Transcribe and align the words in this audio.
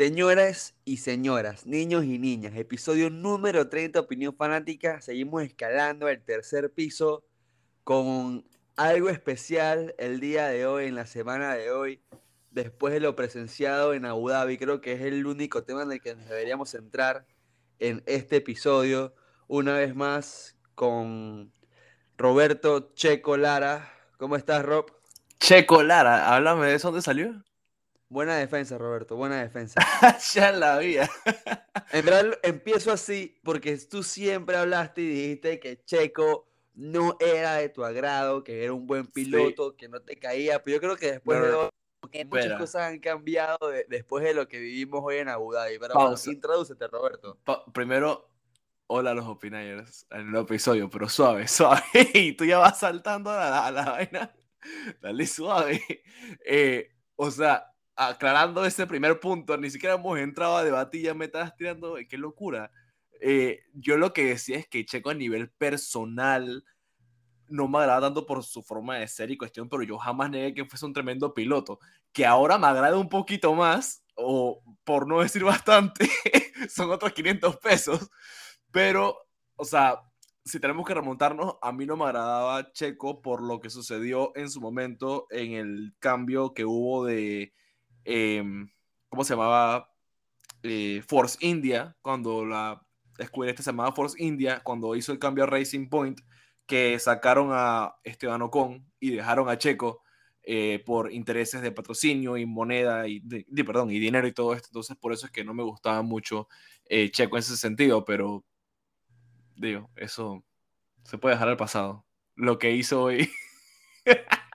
señoras 0.00 0.74
y 0.86 0.96
señoras, 0.96 1.66
niños 1.66 2.04
y 2.06 2.18
niñas, 2.18 2.56
episodio 2.56 3.10
número 3.10 3.68
30, 3.68 4.00
Opinión 4.00 4.34
Fanática. 4.34 5.02
Seguimos 5.02 5.42
escalando 5.42 6.08
el 6.08 6.22
tercer 6.22 6.72
piso 6.72 7.22
con 7.84 8.48
algo 8.76 9.10
especial 9.10 9.94
el 9.98 10.18
día 10.18 10.46
de 10.46 10.64
hoy, 10.64 10.86
en 10.86 10.94
la 10.94 11.04
semana 11.04 11.54
de 11.54 11.70
hoy, 11.70 12.02
después 12.50 12.94
de 12.94 13.00
lo 13.00 13.14
presenciado 13.14 13.92
en 13.92 14.06
Abu 14.06 14.30
Dhabi. 14.30 14.56
Creo 14.56 14.80
que 14.80 14.94
es 14.94 15.02
el 15.02 15.26
único 15.26 15.64
tema 15.64 15.82
en 15.82 15.92
el 15.92 16.00
que 16.00 16.16
nos 16.16 16.26
deberíamos 16.30 16.70
centrar 16.70 17.26
en 17.78 18.02
este 18.06 18.36
episodio. 18.36 19.12
Una 19.48 19.74
vez 19.74 19.94
más 19.94 20.56
con 20.74 21.52
Roberto 22.16 22.94
Checo 22.94 23.36
Lara. 23.36 23.92
¿Cómo 24.16 24.36
estás, 24.36 24.64
Rob? 24.64 24.90
Checo 25.38 25.82
Lara, 25.82 26.34
háblame 26.34 26.68
de 26.68 26.76
eso, 26.76 26.88
¿dónde 26.88 27.02
salió? 27.02 27.44
Buena 28.10 28.36
defensa, 28.36 28.76
Roberto, 28.76 29.14
buena 29.14 29.40
defensa. 29.40 29.80
ya 30.34 30.50
la 30.50 30.78
vida. 30.78 31.08
en 31.92 32.04
verdad 32.04 32.36
empiezo 32.42 32.90
así 32.90 33.38
porque 33.44 33.78
tú 33.78 34.02
siempre 34.02 34.56
hablaste 34.56 35.02
y 35.02 35.06
dijiste 35.06 35.60
que 35.60 35.84
Checo 35.84 36.48
no 36.74 37.16
era 37.20 37.54
de 37.54 37.68
tu 37.68 37.84
agrado, 37.84 38.42
que 38.42 38.64
era 38.64 38.72
un 38.72 38.88
buen 38.88 39.06
piloto, 39.06 39.76
que 39.76 39.88
no 39.88 40.02
te 40.02 40.16
caía, 40.16 40.60
pero 40.60 40.74
yo 40.74 40.80
creo 40.80 40.96
que 40.96 41.12
después 41.12 41.40
de 41.40 41.52
hoy, 41.52 41.68
muchas 42.24 42.58
cosas 42.58 42.90
han 42.90 42.98
cambiado 42.98 43.58
después 43.88 44.24
de 44.24 44.34
lo 44.34 44.48
que 44.48 44.58
vivimos 44.58 45.02
hoy 45.04 45.18
en 45.18 45.28
Abu 45.28 45.52
Dhabi. 45.52 45.78
Pero 45.78 45.94
vamos, 45.94 46.26
introdúcete, 46.26 46.88
Roberto. 46.88 47.38
primero, 47.72 48.28
hola 48.88 49.12
a 49.12 49.14
los 49.14 49.26
opinayers 49.26 50.04
en 50.10 50.34
el 50.34 50.40
episodio, 50.40 50.90
pero 50.90 51.08
suave, 51.08 51.46
suave. 51.48 51.84
y 52.12 52.32
tú 52.32 52.44
ya 52.44 52.58
vas 52.58 52.80
saltando 52.80 53.30
a 53.30 53.70
la 53.70 53.84
vaina. 53.84 54.34
Dale 55.00 55.28
suave. 55.28 55.80
Eh, 56.44 56.90
o 57.14 57.30
sea, 57.30 57.69
aclarando 58.00 58.64
ese 58.64 58.86
primer 58.86 59.20
punto, 59.20 59.58
ni 59.58 59.70
siquiera 59.70 59.96
hemos 59.96 60.18
entrado 60.18 60.56
a 60.56 60.64
debatir, 60.64 61.02
ya 61.02 61.12
me 61.12 61.26
estás 61.26 61.54
tirando, 61.54 61.96
qué 62.08 62.16
locura. 62.16 62.72
Eh, 63.20 63.60
yo 63.74 63.98
lo 63.98 64.14
que 64.14 64.24
decía 64.24 64.56
es 64.56 64.66
que 64.66 64.86
Checo 64.86 65.10
a 65.10 65.14
nivel 65.14 65.50
personal 65.50 66.64
no 67.48 67.68
me 67.68 67.78
agrada 67.78 68.00
tanto 68.00 68.24
por 68.24 68.42
su 68.42 68.62
forma 68.62 68.96
de 68.96 69.06
ser 69.06 69.30
y 69.30 69.36
cuestión, 69.36 69.68
pero 69.68 69.82
yo 69.82 69.98
jamás 69.98 70.30
negué 70.30 70.54
que 70.54 70.64
fuese 70.64 70.86
un 70.86 70.94
tremendo 70.94 71.34
piloto. 71.34 71.78
Que 72.10 72.24
ahora 72.24 72.56
me 72.56 72.68
agrada 72.68 72.96
un 72.96 73.10
poquito 73.10 73.54
más, 73.54 74.02
o 74.14 74.62
por 74.84 75.06
no 75.06 75.20
decir 75.20 75.44
bastante, 75.44 76.08
son 76.70 76.90
otros 76.90 77.12
500 77.12 77.58
pesos, 77.58 78.10
pero, 78.70 79.14
o 79.56 79.64
sea, 79.66 80.00
si 80.42 80.58
tenemos 80.58 80.86
que 80.86 80.94
remontarnos, 80.94 81.56
a 81.60 81.70
mí 81.70 81.84
no 81.84 81.98
me 81.98 82.04
agradaba 82.04 82.72
Checo 82.72 83.20
por 83.20 83.42
lo 83.42 83.60
que 83.60 83.68
sucedió 83.68 84.32
en 84.36 84.48
su 84.48 84.58
momento 84.62 85.26
en 85.28 85.52
el 85.52 85.94
cambio 85.98 86.54
que 86.54 86.64
hubo 86.64 87.04
de, 87.04 87.52
em, 88.10 88.70
¿cómo 89.08 89.24
se 89.24 89.34
llamaba? 89.34 89.88
Eh, 90.62 91.02
Force 91.06 91.38
India, 91.40 91.96
cuando 92.02 92.44
la 92.44 92.86
escuela 93.18 93.50
esta 93.50 93.62
se 93.62 93.70
llamaba 93.70 93.92
Force 93.92 94.22
India, 94.22 94.60
cuando 94.62 94.94
hizo 94.94 95.12
el 95.12 95.18
cambio 95.18 95.44
a 95.44 95.46
Racing 95.46 95.88
Point, 95.88 96.20
que 96.66 96.98
sacaron 96.98 97.50
a 97.52 97.94
Esteban 98.04 98.42
Ocon 98.42 98.86
y 99.00 99.10
dejaron 99.10 99.48
a 99.48 99.58
Checo 99.58 100.02
eh, 100.42 100.82
por 100.84 101.12
intereses 101.12 101.62
de 101.62 101.72
patrocinio 101.72 102.36
y 102.36 102.46
moneda 102.46 103.08
y, 103.08 103.20
perdón, 103.64 103.90
y 103.90 103.98
dinero 103.98 104.26
y 104.26 104.32
todo 104.32 104.54
esto. 104.54 104.68
Entonces, 104.68 104.96
por 104.96 105.12
eso 105.12 105.26
es 105.26 105.32
que 105.32 105.44
no 105.44 105.54
me 105.54 105.62
gustaba 105.62 106.02
mucho 106.02 106.48
eh, 106.86 107.10
Checo 107.10 107.36
en 107.36 107.40
ese 107.40 107.56
sentido, 107.56 108.04
pero 108.04 108.44
digo, 109.56 109.90
eso 109.96 110.44
se 111.04 111.18
puede 111.18 111.34
dejar 111.34 111.48
al 111.48 111.56
pasado. 111.56 112.06
Lo 112.36 112.58
que 112.58 112.72
hizo 112.72 113.02
hoy. 113.02 113.30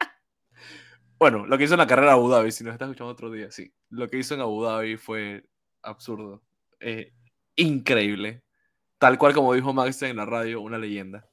bueno, 1.20 1.46
lo 1.46 1.58
que 1.58 1.66
hizo 1.66 1.74
en 1.74 1.80
la 1.80 1.88
carrera 1.88 2.10
de 2.10 2.14
Abu 2.14 2.30
Dhabi, 2.30 2.52
si 2.52 2.64
nos 2.64 2.74
estás 2.74 2.88
escuchando 2.88 3.12
otro 3.12 3.32
día, 3.32 3.52
sí. 3.52 3.74
Lo 3.90 4.10
que 4.10 4.18
hizo 4.18 4.34
en 4.34 4.42
Abu 4.42 4.64
Dhabi 4.64 4.98
fue 4.98 5.46
absurdo. 5.82 6.44
Eh, 6.80 7.14
increíble. 7.56 8.44
Tal 8.98 9.18
cual 9.18 9.34
como 9.34 9.54
dijo 9.54 9.74
Max 9.74 10.02
en 10.02 10.18
la 10.18 10.26
radio, 10.26 10.62
una 10.62 10.78
leyenda. 10.78 11.28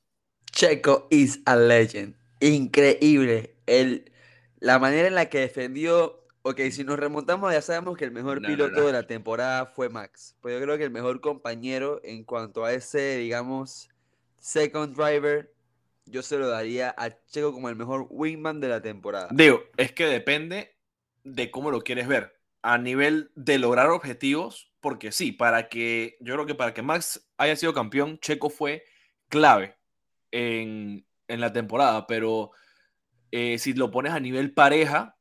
Checo 0.50 1.08
is 1.10 1.40
a 1.46 1.56
legend. 1.56 2.16
Increíble. 2.40 3.56
El, 3.66 4.12
la 4.58 4.78
manera 4.78 5.08
en 5.08 5.14
la 5.14 5.26
que 5.26 5.40
defendió 5.40 6.22
Ok, 6.44 6.60
si 6.72 6.82
nos 6.82 6.98
remontamos, 6.98 7.52
ya 7.52 7.62
sabemos 7.62 7.96
que 7.96 8.04
el 8.04 8.10
mejor 8.10 8.42
piloto 8.42 8.84
de 8.84 8.92
la 8.92 9.06
temporada 9.06 9.66
fue 9.66 9.88
Max. 9.88 10.36
Pues 10.40 10.54
yo 10.54 10.60
creo 10.60 10.76
que 10.76 10.82
el 10.82 10.90
mejor 10.90 11.20
compañero 11.20 12.00
en 12.02 12.24
cuanto 12.24 12.64
a 12.64 12.72
ese, 12.72 13.18
digamos, 13.18 13.88
second 14.40 14.96
driver, 14.96 15.54
yo 16.06 16.22
se 16.22 16.38
lo 16.38 16.48
daría 16.48 16.94
a 16.96 17.10
Checo 17.26 17.52
como 17.52 17.68
el 17.68 17.76
mejor 17.76 18.06
wingman 18.10 18.60
de 18.60 18.68
la 18.68 18.82
temporada. 18.82 19.28
Digo, 19.30 19.62
es 19.76 19.92
que 19.92 20.06
depende 20.06 20.76
de 21.24 21.50
cómo 21.50 21.70
lo 21.70 21.82
quieres 21.82 22.08
ver. 22.08 22.38
A 22.62 22.78
nivel 22.78 23.30
de 23.34 23.58
lograr 23.58 23.90
objetivos, 23.90 24.72
porque 24.80 25.12
sí, 25.12 25.32
para 25.32 25.68
que, 25.68 26.16
yo 26.20 26.34
creo 26.34 26.46
que 26.46 26.54
para 26.54 26.74
que 26.74 26.82
Max 26.82 27.28
haya 27.36 27.56
sido 27.56 27.74
campeón, 27.74 28.18
Checo 28.20 28.50
fue 28.50 28.84
clave 29.28 29.76
en, 30.30 31.06
la 31.28 31.52
temporada, 31.52 32.06
pero 32.06 32.50
eh, 33.30 33.58
si 33.58 33.72
lo 33.72 33.90
pones 33.90 34.12
a 34.12 34.20
nivel 34.20 34.52
pareja, 34.52 35.16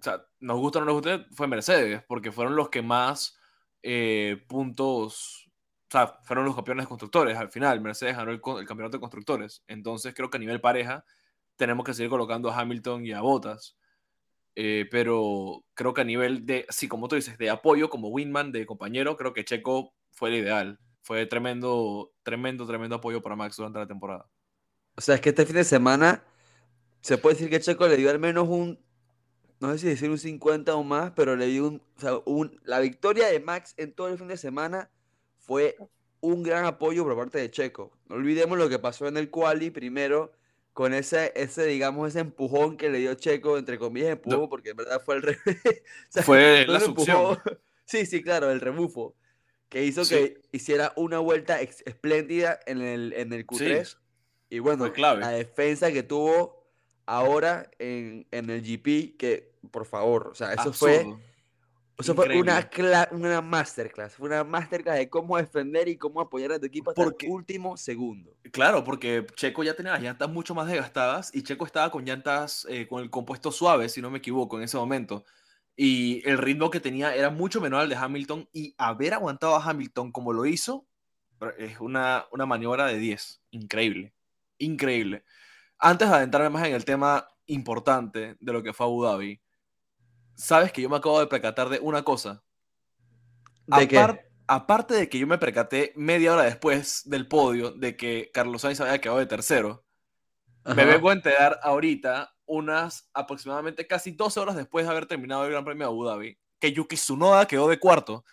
o 0.00 0.02
sea, 0.02 0.24
nos 0.40 0.58
gusta 0.58 0.78
o 0.78 0.82
no 0.82 0.86
nos 0.86 0.94
gusta, 0.94 1.26
fue 1.34 1.46
Mercedes, 1.46 2.02
porque 2.08 2.32
fueron 2.32 2.56
los 2.56 2.68
que 2.68 2.82
más 2.82 3.38
eh, 3.82 4.42
puntos, 4.48 5.49
o 5.90 5.92
sea, 5.92 6.20
fueron 6.22 6.44
los 6.44 6.54
campeones 6.54 6.86
constructores 6.86 7.36
al 7.36 7.50
final. 7.50 7.80
Mercedes 7.80 8.16
ganó 8.16 8.30
el, 8.30 8.40
campeonato 8.40 8.96
de 8.96 9.00
constructores. 9.00 9.64
Entonces 9.66 10.14
creo 10.14 10.30
que 10.30 10.36
a 10.36 10.40
nivel 10.40 10.60
pareja 10.60 11.04
tenemos 11.56 11.84
que 11.84 11.94
seguir 11.94 12.10
colocando 12.10 12.48
a 12.48 12.60
Hamilton 12.60 13.04
y 13.04 13.10
a 13.10 13.20
Bottas. 13.22 13.76
Eh, 14.54 14.86
pero 14.88 15.64
creo 15.74 15.92
que 15.92 16.02
a 16.02 16.04
nivel 16.04 16.46
de, 16.46 16.64
sí, 16.68 16.86
como 16.86 17.08
tú 17.08 17.16
dices, 17.16 17.36
de 17.38 17.50
apoyo 17.50 17.90
como 17.90 18.06
Winman, 18.08 18.52
de 18.52 18.66
compañero, 18.66 19.16
creo 19.16 19.32
que 19.32 19.44
Checo 19.44 19.92
fue 20.12 20.28
el 20.28 20.36
ideal. 20.36 20.78
Fue 21.02 21.26
tremendo, 21.26 22.12
tremendo, 22.22 22.68
tremendo 22.68 22.94
apoyo 22.94 23.20
para 23.20 23.34
Max 23.34 23.56
durante 23.56 23.80
la 23.80 23.88
temporada. 23.88 24.28
O 24.96 25.00
sea, 25.00 25.16
es 25.16 25.20
que 25.20 25.30
este 25.30 25.44
fin 25.44 25.56
de 25.56 25.64
semana 25.64 26.22
se 27.00 27.18
puede 27.18 27.34
decir 27.34 27.50
que 27.50 27.58
Checo 27.58 27.88
le 27.88 27.96
dio 27.96 28.10
al 28.10 28.20
menos 28.20 28.48
un 28.48 28.78
no 29.58 29.72
sé 29.72 29.78
si 29.78 29.86
decir 29.88 30.08
un 30.08 30.18
50 30.18 30.72
o 30.74 30.84
más, 30.84 31.10
pero 31.16 31.36
le 31.36 31.46
di 31.46 31.58
un, 31.58 31.82
o 31.96 32.00
sea, 32.00 32.12
un, 32.24 32.60
la 32.62 32.78
victoria 32.78 33.26
de 33.26 33.40
Max 33.40 33.74
en 33.76 33.92
todo 33.92 34.08
el 34.08 34.16
fin 34.16 34.28
de 34.28 34.36
semana 34.36 34.90
fue 35.50 35.76
un 36.20 36.44
gran 36.44 36.64
apoyo 36.64 37.02
por 37.02 37.16
parte 37.16 37.38
de 37.38 37.50
Checo. 37.50 37.90
No 38.08 38.14
olvidemos 38.14 38.56
lo 38.56 38.68
que 38.68 38.78
pasó 38.78 39.08
en 39.08 39.16
el 39.16 39.30
quali 39.30 39.70
primero 39.70 40.30
con 40.72 40.94
ese, 40.94 41.32
ese 41.34 41.66
digamos, 41.66 42.10
ese 42.10 42.20
empujón 42.20 42.76
que 42.76 42.88
le 42.88 42.98
dio 43.00 43.14
Checo, 43.14 43.58
entre 43.58 43.76
comillas, 43.76 44.10
empujón, 44.10 44.48
porque 44.48 44.70
en 44.70 44.76
verdad 44.76 45.02
fue 45.04 45.16
el 45.16 45.22
revés. 45.22 45.42
fue 46.24 46.68
la 46.68 46.78
succión. 46.78 47.36
Sí, 47.84 48.06
sí, 48.06 48.22
claro, 48.22 48.52
el 48.52 48.60
rebufo, 48.60 49.16
que 49.68 49.84
hizo 49.84 50.08
que 50.08 50.40
hiciera 50.52 50.92
una 50.94 51.18
vuelta 51.18 51.60
espléndida 51.60 52.60
en 52.66 52.80
el, 52.80 53.12
en 53.14 53.32
el 53.32 53.44
Q3. 53.44 53.96
Y 54.50 54.60
bueno, 54.60 54.86
la 54.96 55.30
defensa 55.30 55.90
que 55.90 56.04
tuvo 56.04 56.64
ahora 57.06 57.68
en, 57.80 58.28
en 58.30 58.50
el 58.50 58.62
GP, 58.62 59.16
que 59.16 59.50
por 59.72 59.84
favor. 59.84 60.28
O 60.28 60.34
sea, 60.36 60.52
eso 60.52 60.72
fue. 60.72 61.12
Eso 62.00 62.14
fue 62.14 62.40
una, 62.40 62.68
una 63.12 63.40
masterclass. 63.40 64.14
Fue 64.14 64.28
una 64.28 64.44
masterclass 64.44 64.98
de 64.98 65.08
cómo 65.08 65.36
defender 65.36 65.88
y 65.88 65.96
cómo 65.96 66.20
apoyar 66.20 66.52
a 66.52 66.58
tu 66.58 66.66
equipo 66.66 66.90
hasta 66.90 67.02
el 67.02 67.14
último 67.28 67.76
segundo. 67.76 68.36
Claro, 68.52 68.82
porque 68.84 69.26
Checo 69.34 69.62
ya 69.62 69.74
tenía 69.74 69.92
las 69.92 70.02
llantas 70.02 70.28
mucho 70.30 70.54
más 70.54 70.66
desgastadas 70.66 71.34
y 71.34 71.42
Checo 71.42 71.66
estaba 71.66 71.90
con 71.90 72.04
llantas 72.04 72.66
eh, 72.68 72.86
con 72.88 73.02
el 73.02 73.10
compuesto 73.10 73.52
suave, 73.52 73.88
si 73.88 74.00
no 74.00 74.10
me 74.10 74.18
equivoco, 74.18 74.58
en 74.58 74.64
ese 74.64 74.76
momento. 74.76 75.24
Y 75.76 76.26
el 76.28 76.38
ritmo 76.38 76.70
que 76.70 76.80
tenía 76.80 77.14
era 77.14 77.30
mucho 77.30 77.60
menor 77.60 77.82
al 77.82 77.88
de 77.88 77.96
Hamilton. 77.96 78.48
Y 78.52 78.74
haber 78.78 79.14
aguantado 79.14 79.56
a 79.56 79.64
Hamilton 79.64 80.12
como 80.12 80.32
lo 80.32 80.46
hizo 80.46 80.86
es 81.58 81.80
una, 81.80 82.26
una 82.32 82.46
maniobra 82.46 82.86
de 82.86 82.98
10. 82.98 83.40
Increíble. 83.50 84.12
Increíble. 84.58 85.24
Antes 85.78 86.08
de 86.08 86.16
adentrarme 86.16 86.50
más 86.50 86.66
en 86.66 86.74
el 86.74 86.84
tema 86.84 87.26
importante 87.46 88.36
de 88.38 88.52
lo 88.52 88.62
que 88.62 88.72
fue 88.72 88.86
Abu 88.86 89.04
Dhabi 89.04 89.40
sabes 90.34 90.72
que 90.72 90.82
yo 90.82 90.88
me 90.88 90.96
acabo 90.96 91.20
de 91.20 91.26
percatar 91.26 91.68
de 91.68 91.80
una 91.80 92.02
cosa. 92.02 92.42
¿De 93.66 94.18
Aparte 94.46 94.94
de 94.94 95.08
que 95.08 95.20
yo 95.20 95.28
me 95.28 95.38
percaté 95.38 95.92
media 95.94 96.32
hora 96.32 96.42
después 96.42 97.08
del 97.08 97.28
podio 97.28 97.70
de 97.70 97.96
que 97.96 98.32
Carlos 98.34 98.62
Sainz 98.62 98.80
había 98.80 99.00
quedado 99.00 99.20
de 99.20 99.26
tercero, 99.26 99.84
me 100.64 100.84
vengo 100.84 101.10
a 101.10 101.12
enterar 101.12 101.60
ahorita, 101.62 102.34
unas 102.46 103.08
aproximadamente 103.14 103.86
casi 103.86 104.10
12 104.10 104.40
horas 104.40 104.56
después 104.56 104.84
de 104.84 104.90
haber 104.90 105.06
terminado 105.06 105.44
el 105.44 105.52
Gran 105.52 105.64
Premio 105.64 105.86
de 105.86 105.92
Abu 105.92 106.04
Dhabi, 106.04 106.38
que 106.58 106.72
Yuki 106.72 106.96
Tsunoda 106.96 107.46
quedó 107.46 107.68
de 107.68 107.78
cuarto. 107.78 108.24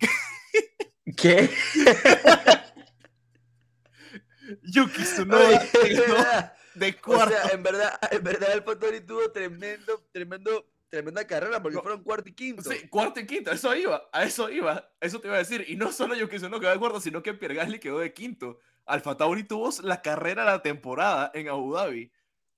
¿Qué? 1.16 1.48
Yuki 4.64 5.02
Tsunoda 5.04 5.64
quedó 5.70 6.14
de 6.74 6.90
O 6.90 7.02
cuarto. 7.02 7.36
sea, 7.36 7.54
en 7.54 7.62
verdad, 7.62 7.98
en 8.10 8.24
verdad 8.24 8.52
el 8.52 8.62
Fattori 8.62 9.00
tuvo 9.00 9.30
tremendo, 9.30 10.04
tremendo, 10.12 10.66
tremenda 10.90 11.26
carrera 11.26 11.62
porque 11.62 11.76
No. 11.76 11.82
fueron 11.82 12.02
cuarto 12.02 12.28
y 12.28 12.32
quinto. 12.34 12.62
Sí, 12.62 12.88
cuarto 12.88 13.20
y 13.20 13.26
quinto, 13.26 13.50
eso 13.52 13.74
iba, 13.74 14.02
a 14.12 14.24
eso 14.24 14.50
iba, 14.50 14.90
eso 15.00 15.20
te 15.20 15.28
iba 15.28 15.36
a 15.36 15.38
decir. 15.38 15.64
Y 15.68 15.76
no 15.76 15.92
solo 15.92 16.14
Yuki 16.14 16.36
Tsunoda 16.36 16.60
quedó 16.60 16.70
de 16.70 16.78
cuarto, 16.78 17.00
sino 17.00 17.22
que 17.22 17.32
Pierre 17.34 17.54
Gasly 17.54 17.78
quedó 17.78 18.00
de 18.00 18.12
quinto. 18.12 18.58
Alfa 18.86 19.16
Tauri 19.16 19.44
tuvo 19.44 19.70
la 19.82 20.02
carrera 20.02 20.44
de 20.44 20.50
la 20.50 20.62
temporada 20.62 21.30
en 21.34 21.48
Abu 21.48 21.72
Dhabi. 21.74 22.10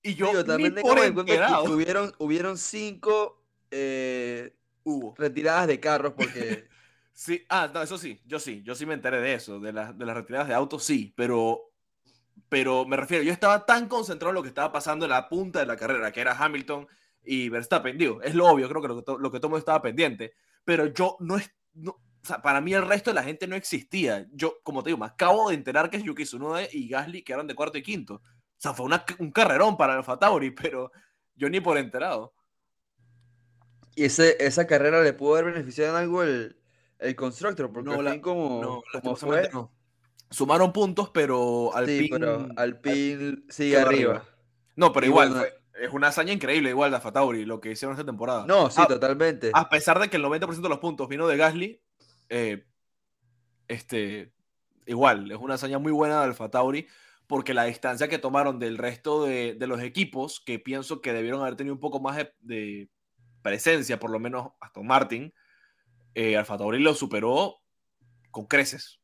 Y 0.03 0.15
yo 0.15 0.33
ni 0.33 0.45
también 0.45 0.75
por 0.75 0.83
tengamos 0.83 1.07
en 1.07 1.15
cuenta 1.15 1.33
que 1.33 1.39
enterado 1.39 1.75
hubieron, 1.75 2.13
hubieron 2.19 2.59
cinco 2.59 3.45
eh, 3.71 4.57
hubo. 4.83 5.15
retiradas 5.17 5.67
de 5.69 5.79
carros 5.79 6.15
porque 6.17 6.67
Sí, 7.15 7.45
ah, 7.51 7.71
no, 7.73 7.83
eso 7.83 7.99
sí, 7.99 8.21
yo 8.25 8.39
sí, 8.39 8.63
yo 8.65 8.75
sí 8.75 8.87
me 8.87 8.95
enteré 8.95 9.21
de 9.21 9.35
eso, 9.35 9.61
de, 9.61 9.73
las 9.73 9.97
de 9.97 10.07
las 10.07 10.17
retiradas 10.17 10.49
de 10.49 10.55
autos, 10.55 10.83
sí, 10.83 11.13
pero, 11.15 11.71
pero 12.49 12.87
me 12.87 12.97
refiero, 12.97 13.23
yo 13.23 13.33
estaba 13.33 13.67
tan 13.67 13.87
concentrado 13.87 14.31
en 14.31 14.37
lo 14.37 14.43
que 14.43 14.49
estaba 14.49 14.73
pasando 14.73 15.05
en 15.05 15.11
la 15.11 15.29
punta 15.29 15.61
de 15.61 15.67
la 15.67 15.77
carrera, 15.77 16.11
que 16.11 16.23
era 16.23 16.33
Hamilton 16.37 16.89
y 17.25 17.49
Verstappen, 17.49 17.97
digo, 17.99 18.21
es 18.23 18.35
lo 18.35 18.47
obvio, 18.47 18.69
creo 18.69 18.83
que 18.83 18.89
lo 18.89 18.97
que, 18.97 19.03
to- 19.03 19.19
lo 19.19 19.31
que 19.31 19.39
todo 19.39 19.49
mundo 19.51 19.59
estaba 19.59 19.81
pendiente, 19.83 20.35
pero 20.65 20.87
yo 20.87 21.17
no 21.21 21.37
es, 21.37 21.51
no, 21.75 21.93
o 21.93 22.25
sea, 22.27 22.41
para 22.43 22.61
mí 22.61 22.73
el 22.75 22.87
resto 22.87 23.11
de 23.11 23.15
la 23.15 23.23
gente 23.25 23.47
no 23.47 23.57
existía. 23.57 24.27
Yo, 24.33 24.59
como 24.63 24.83
te 24.83 24.91
digo, 24.91 24.99
me 24.99 25.07
acabo 25.07 25.49
de 25.49 25.55
enterar 25.57 25.91
que 25.91 26.03
Yuki 26.03 26.25
Tsunoda 26.25 26.63
y 26.71 26.89
Gasly 26.89 27.23
quedaron 27.23 27.47
de 27.49 27.55
cuarto 27.55 27.79
y 27.79 27.83
quinto. 27.83 28.15
O 28.17 28.21
sea, 28.59 28.73
fue 28.75 28.87
una- 28.87 29.05
un 29.19 29.31
carrerón 29.33 29.77
para 29.77 29.95
Alfa 29.95 30.19
Tauri, 30.19 30.51
pero 30.75 30.93
yo 31.35 31.49
ni 31.49 31.61
por 31.61 31.79
enterado. 31.79 32.33
y 33.95 34.05
ese, 34.05 34.37
esa 34.45 34.67
carrera 34.67 35.03
le 35.03 35.13
pudo 35.13 35.35
haber 35.37 35.53
beneficiado 35.53 35.91
en 35.97 36.03
algo 36.03 36.23
el, 36.23 36.57
el 36.99 37.15
Constructor, 37.17 37.73
porque 37.73 37.91
No, 37.91 37.99
al 37.99 38.05
la- 38.05 38.13
fin 38.13 38.21
como, 38.21 38.63
No, 38.63 38.83
como 39.03 39.17
fue, 39.17 39.49
no. 39.53 39.73
Sumaron 40.31 40.73
puntos, 40.73 41.11
pero 41.11 41.75
Alpine... 41.75 41.99
sí, 42.05 42.09
pero 42.11 42.49
Alpine 42.57 43.37
sigue 43.51 43.73
quedó 43.77 43.87
arriba. 43.87 44.11
arriba. 44.17 44.29
No, 44.77 44.93
pero 44.93 45.07
igual, 45.07 45.33
fue- 45.33 45.53
es 45.81 45.93
una 45.93 46.09
hazaña 46.09 46.33
increíble 46.33 46.71
igual 46.71 46.91
de 46.91 46.97
Alfa 46.97 47.13
Tauri, 47.13 47.45
lo 47.45 47.61
que 47.61 47.73
hicieron 47.73 47.95
esta 47.95 48.05
temporada. 48.05 48.45
No, 48.47 48.71
sí, 48.71 48.81
a, 48.81 48.87
totalmente. 48.87 49.51
a 49.55 49.69
pesar 49.69 49.99
de 49.99 50.09
que 50.09 50.17
el 50.17 50.25
90% 50.25 50.61
de 50.61 50.69
los 50.69 50.79
puntos 50.79 51.09
vino 51.09 51.27
de 51.27 51.37
Gasly, 51.37 51.83
eh, 52.29 52.67
este, 53.69 54.33
igual, 54.87 55.31
es 55.31 55.39
una 55.39 55.55
hazaña 55.55 55.79
muy 55.79 55.93
buena 55.93 56.19
de 56.19 56.25
Alfa 56.25 56.51
Tauri, 56.51 56.87
porque 57.27 57.55
la 57.55 57.65
distancia 57.65 58.09
que 58.09 58.19
tomaron 58.19 58.59
del 58.59 58.79
resto 58.79 59.25
de, 59.25 59.55
de 59.55 59.67
los 59.67 59.81
equipos, 59.81 60.41
que 60.41 60.59
pienso 60.59 61.01
que 61.01 61.13
debieron 61.13 61.41
haber 61.41 61.57
tenido 61.57 61.75
un 61.75 61.81
poco 61.81 62.01
más 62.01 62.17
de, 62.17 62.35
de 62.41 62.89
presencia, 63.43 63.99
por 63.99 64.11
lo 64.11 64.19
menos 64.19 64.53
Aston 64.61 64.87
Martin, 64.87 65.33
eh, 66.15 66.37
Alfa 66.37 66.59
Tauri 66.59 66.79
lo 66.79 66.95
superó 66.95 67.61
con 68.31 68.47
creces. 68.47 69.02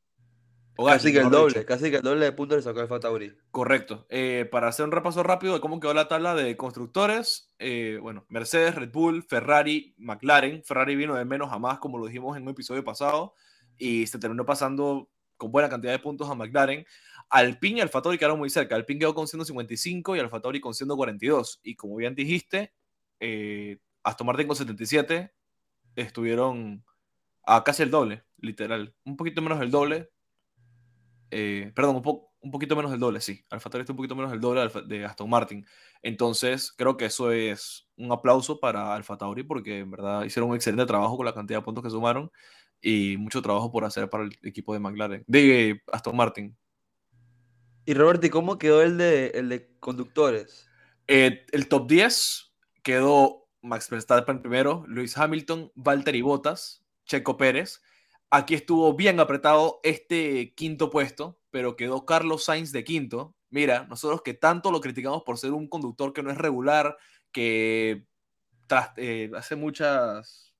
Casi 0.87 1.13
que 1.13 1.19
el 1.19 1.31
doble, 1.31 1.55
dicho. 1.55 1.67
casi 1.67 1.91
que 1.91 1.97
el 1.97 2.03
doble 2.03 2.25
de 2.25 2.33
puntos 2.33 2.57
le 2.57 2.63
sacó 2.63 2.81
Alfa 2.81 3.01
Tauri. 3.01 3.37
Correcto. 3.51 4.07
Eh, 4.09 4.49
para 4.51 4.69
hacer 4.69 4.85
un 4.85 4.93
repaso 4.93 5.23
rápido 5.25 5.55
de 5.55 5.61
cómo 5.61 5.81
quedó 5.81 5.93
la 5.93 6.07
tabla 6.07 6.35
de 6.35 6.57
constructores, 6.57 7.53
eh, 7.59 7.99
bueno, 8.01 8.27
Mercedes, 8.29 8.77
Red 8.77 8.93
Bull, 8.93 9.25
Ferrari, 9.25 9.95
McLaren. 9.99 10.63
Ferrari 10.63 10.95
vino 10.95 11.17
de 11.17 11.25
menos 11.25 11.53
a 11.53 11.59
más, 11.59 11.81
como 11.81 11.99
lo 11.99 12.07
dijimos 12.07 12.37
en 12.37 12.45
un 12.45 12.51
episodio 12.51 12.85
pasado, 12.85 13.35
y 13.77 14.07
se 14.07 14.19
terminó 14.19 14.47
pasando 14.47 15.11
con 15.37 15.51
buena 15.51 15.69
cantidad 15.69 15.93
de 15.93 15.99
puntos 15.99 16.31
a 16.31 16.35
McLaren. 16.35 16.87
Alpine 17.31 17.79
y 17.79 17.81
Alfa 17.81 18.01
Tauri 18.01 18.17
quedaron 18.17 18.39
muy 18.39 18.49
cerca. 18.49 18.77
Alpine 18.77 19.01
quedó 19.01 19.15
con 19.15 19.27
155 19.27 20.17
y 20.17 20.21
Alfa 20.21 20.41
Tauri 20.41 20.61
con 20.61 20.75
142. 20.75 21.61
Y 21.63 21.75
como 21.75 21.97
bien 21.97 22.15
dijiste, 22.15 22.73
eh, 23.21 23.79
Aston 24.03 24.27
Martin 24.27 24.47
con 24.47 24.57
77 24.57 25.33
estuvieron 25.97 26.85
a 27.45 27.65
casi 27.65 27.83
el 27.83 27.91
doble, 27.91 28.25
literal. 28.39 28.95
Un 29.05 29.17
poquito 29.17 29.43
menos 29.43 29.59
del 29.59 29.71
doble, 29.71 30.11
eh, 31.31 31.73
perdón, 31.75 31.97
un, 31.97 32.03
po- 32.03 32.33
un 32.41 32.51
poquito 32.51 32.77
menos 32.77 32.91
del 32.91 33.01
doble, 33.01 33.21
sí. 33.21 33.45
Alfa 33.51 33.71
Tauri 33.71 33.83
está 33.83 33.93
un 33.93 33.97
poquito 33.97 34.15
menos 34.17 34.31
del 34.31 34.41
doble 34.41 34.69
de 34.87 35.05
Aston 35.05 35.29
Martin. 35.31 35.67
Entonces, 36.03 36.73
creo 36.73 36.97
que 36.97 37.07
eso 37.07 37.33
es 37.33 37.89
un 37.97 38.13
aplauso 38.13 38.61
para 38.61 38.95
Alfa 38.95 39.17
Tauri 39.19 39.43
porque 39.43 39.81
en 39.81 39.91
verdad 39.91 40.25
hicieron 40.25 40.51
un 40.51 40.57
excelente 40.57 40.87
trabajo 40.87 41.17
con 41.17 41.27
la 41.27 41.35
cantidad 41.35 41.59
de 41.59 41.65
puntos 41.65 41.83
que 41.85 41.91
sumaron 41.91 42.31
y 42.81 43.17
mucho 43.19 43.43
trabajo 43.43 43.73
por 43.73 43.85
hacer 43.85 44.09
para 44.09 44.25
el 44.25 44.39
equipo 44.43 44.73
de 44.73 44.79
McLaren, 44.81 45.25
de 45.27 45.83
Aston 45.93 46.17
Martin. 46.17 46.57
Y 47.85 47.95
Robert, 47.95 48.23
¿y 48.25 48.31
cómo 48.31 48.59
quedó 48.59 48.83
el 48.83 48.99
de, 48.99 49.29
el 49.29 49.49
de 49.49 49.75
conductores? 49.81 50.69
Eh, 51.07 51.47
el 51.53 51.69
top 51.69 51.89
10 51.89 52.53
quedó 52.83 53.49
Max 53.63 53.89
Verstappen 53.91 54.41
primero, 54.43 54.85
Lewis 54.89 55.17
Hamilton, 55.17 55.73
Valtteri 55.75 56.21
Bottas, 56.21 56.85
Checo 57.07 57.37
Pérez. 57.37 57.83
Aquí 58.31 58.55
estuvo 58.55 58.93
bien 58.95 59.21
apretado 59.21 59.81
este 59.83 60.55
quinto 60.55 60.91
puesto, 60.91 61.41
pero 61.51 61.77
quedó 61.77 62.05
Carlos 62.05 62.45
Sainz 62.45 62.73
de 62.73 62.85
quinto. 62.85 63.35
Mira, 63.51 63.87
nosotros 63.89 64.21
que 64.23 64.35
tanto 64.35 64.71
lo 64.71 64.81
criticamos 64.83 65.23
por 65.23 65.39
ser 65.39 65.53
un 65.53 65.69
conductor 65.69 66.13
que 66.13 66.23
no 66.23 66.31
es 66.31 66.37
regular, 66.37 66.97
que 67.33 68.05
tras- 68.67 68.93
eh, 68.97 69.31
hace 69.35 69.57
muchas... 69.57 70.53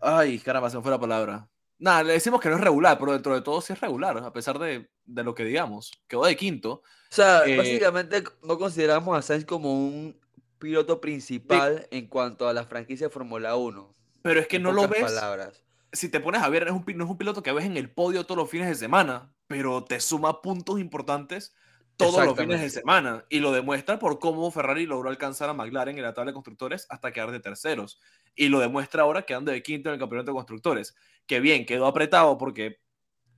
Ay, 0.00 0.38
caramba, 0.38 0.70
se 0.70 0.76
me 0.76 0.82
fue 0.82 0.90
la 0.90 0.98
palabra. 0.98 1.48
Nada, 1.78 2.02
le 2.04 2.14
decimos 2.14 2.40
que 2.40 2.48
no 2.48 2.56
es 2.56 2.60
regular, 2.60 2.98
pero 2.98 3.12
dentro 3.12 3.34
de 3.34 3.42
todo 3.42 3.60
sí 3.60 3.72
es 3.72 3.80
regular, 3.80 4.16
a 4.18 4.32
pesar 4.32 4.58
de, 4.58 4.90
de 5.04 5.24
lo 5.24 5.34
que 5.34 5.44
digamos. 5.44 5.92
Quedó 6.08 6.24
de 6.24 6.36
quinto. 6.36 6.72
O 6.74 6.82
sea, 7.14 7.44
Eh, 7.46 7.56
básicamente 7.56 8.22
no 8.42 8.56
consideramos 8.58 9.16
a 9.16 9.22
Sainz 9.22 9.44
como 9.44 9.74
un 9.74 10.18
piloto 10.58 11.00
principal 11.00 11.86
en 11.90 12.06
cuanto 12.06 12.48
a 12.48 12.52
la 12.52 12.64
franquicia 12.64 13.08
de 13.08 13.12
Fórmula 13.12 13.56
1. 13.56 13.94
Pero 14.22 14.40
es 14.40 14.46
que 14.48 14.56
en 14.56 14.62
no 14.62 14.72
lo 14.72 14.88
ves. 14.88 15.02
palabras. 15.02 15.62
Si 15.92 16.08
te 16.08 16.20
pones 16.20 16.42
a 16.42 16.48
ver, 16.48 16.64
es 16.64 16.72
un, 16.72 16.84
no 16.96 17.04
es 17.04 17.10
un 17.10 17.18
piloto 17.18 17.42
que 17.42 17.52
ves 17.52 17.64
en 17.64 17.76
el 17.76 17.90
podio 17.90 18.24
todos 18.24 18.38
los 18.38 18.50
fines 18.50 18.68
de 18.68 18.74
semana, 18.74 19.32
pero 19.46 19.84
te 19.84 20.00
suma 20.00 20.40
puntos 20.40 20.80
importantes 20.80 21.54
todos 21.96 22.24
los 22.24 22.36
fines 22.36 22.60
de 22.60 22.70
semana. 22.70 23.24
Y 23.28 23.40
lo 23.40 23.52
demuestra 23.52 23.98
por 23.98 24.18
cómo 24.18 24.50
Ferrari 24.50 24.86
logró 24.86 25.10
alcanzar 25.10 25.48
a 25.48 25.54
McLaren 25.54 25.96
en 25.96 26.02
la 26.02 26.14
tabla 26.14 26.30
de 26.30 26.34
constructores 26.34 26.86
hasta 26.88 27.12
quedar 27.12 27.30
de 27.30 27.40
terceros. 27.40 28.00
Y 28.34 28.48
lo 28.48 28.60
demuestra 28.60 29.02
ahora 29.02 29.22
quedando 29.22 29.52
de 29.52 29.62
quinto 29.62 29.90
en 29.90 29.94
el 29.94 30.00
campeonato 30.00 30.30
de 30.30 30.36
constructores. 30.36 30.96
Que 31.26 31.40
bien, 31.40 31.66
quedó 31.66 31.86
apretado 31.86 32.38
porque 32.38 32.80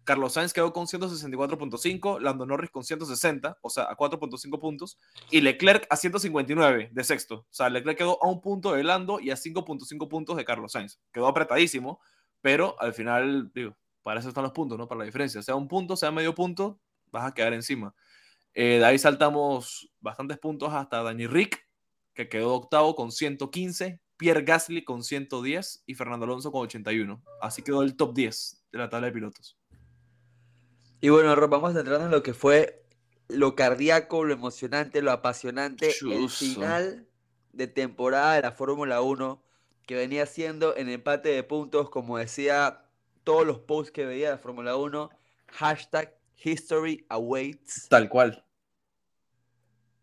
Carlos 0.05 0.35
Sainz 0.35 0.53
quedó 0.53 0.73
con 0.73 0.87
164.5, 0.87 2.21
Lando 2.21 2.47
Norris 2.47 2.71
con 2.71 2.85
160, 2.85 3.59
o 3.63 3.71
sea, 3.71 3.85
a 3.85 3.97
4.5 3.97 4.61
puntos, 4.61 4.99
y 5.31 5.41
Leclerc 5.41 5.87
a 5.89 5.97
159 5.97 6.91
de 6.93 7.05
sexto. 7.05 7.37
O 7.37 7.47
sea, 7.51 7.71
Leclerc 7.71 7.99
quedó 7.99 8.23
a 8.23 8.29
un 8.29 8.41
punto 8.43 8.75
de 8.75 8.85
Lando 8.85 9.19
y 9.19 9.31
a 9.31 9.35
5.5 9.35 10.09
puntos 10.09 10.37
de 10.37 10.45
Carlos 10.45 10.73
Sainz. 10.73 11.01
Quedó 11.11 11.27
apretadísimo, 11.27 12.01
pero 12.45 12.77
al 12.79 12.93
final, 12.93 13.51
digo, 13.55 13.75
para 14.03 14.21
eso 14.21 14.29
están 14.29 14.45
los 14.45 14.53
puntos, 14.53 14.77
¿no? 14.77 14.87
Para 14.87 14.99
la 14.99 15.07
diferencia. 15.07 15.41
Sea 15.41 15.55
un 15.55 15.67
punto, 15.67 15.97
sea 15.97 16.11
medio 16.11 16.35
punto, 16.35 16.79
vas 17.11 17.27
a 17.27 17.33
quedar 17.33 17.55
encima. 17.55 17.95
Eh, 18.53 18.77
de 18.81 18.85
ahí 18.85 18.99
saltamos 18.99 19.91
bastantes 19.99 20.37
puntos 20.37 20.71
hasta 20.75 21.03
Dani 21.03 21.27
Rick, 21.27 21.67
que 22.13 22.29
quedó 22.29 22.53
octavo 22.53 22.95
con 22.97 23.13
115, 23.13 23.99
Pierre 24.19 24.43
Gasly 24.43 24.85
con 24.85 25.03
110 25.03 25.85
y 25.87 25.95
Fernando 25.95 26.27
Alonso 26.27 26.53
con 26.53 26.61
81. 26.61 27.25
Así 27.41 27.63
quedó 27.63 27.81
el 27.81 27.97
top 27.97 28.13
10 28.13 28.67
de 28.73 28.79
la 28.79 28.91
tabla 28.91 29.07
de 29.07 29.15
pilotos. 29.15 29.57
Y 31.01 31.09
bueno, 31.09 31.35
Rob, 31.35 31.49
vamos 31.49 31.71
a 31.71 31.79
centrarnos 31.79 32.09
en 32.09 32.13
lo 32.13 32.23
que 32.23 32.35
fue 32.35 32.85
lo 33.29 33.57
cardíaco, 33.57 34.23
lo 34.23 34.35
emocionante, 34.35 35.01
lo 35.01 35.13
apasionante, 35.13 35.95
el 36.03 36.29
final 36.29 37.09
de 37.55 37.69
temporada 37.69 38.35
de 38.35 38.43
la 38.43 38.53
Fórmula 38.53 39.01
1, 39.01 39.43
que 39.87 39.95
venía 39.95 40.27
siendo 40.27 40.77
en 40.77 40.89
empate 40.89 41.31
de 41.31 41.43
puntos, 41.43 41.91
como 41.91 42.19
decía 42.19 42.85
todos 43.23 43.47
los 43.47 43.59
posts 43.59 43.93
que 43.93 44.07
veía 44.07 44.27
de 44.27 44.33
la 44.37 44.39
Fórmula 44.39 44.77
1, 44.77 45.11
hashtag 45.49 46.17
history 46.43 47.05
awaits. 47.09 47.89
Tal 47.89 48.09
cual. 48.09 48.45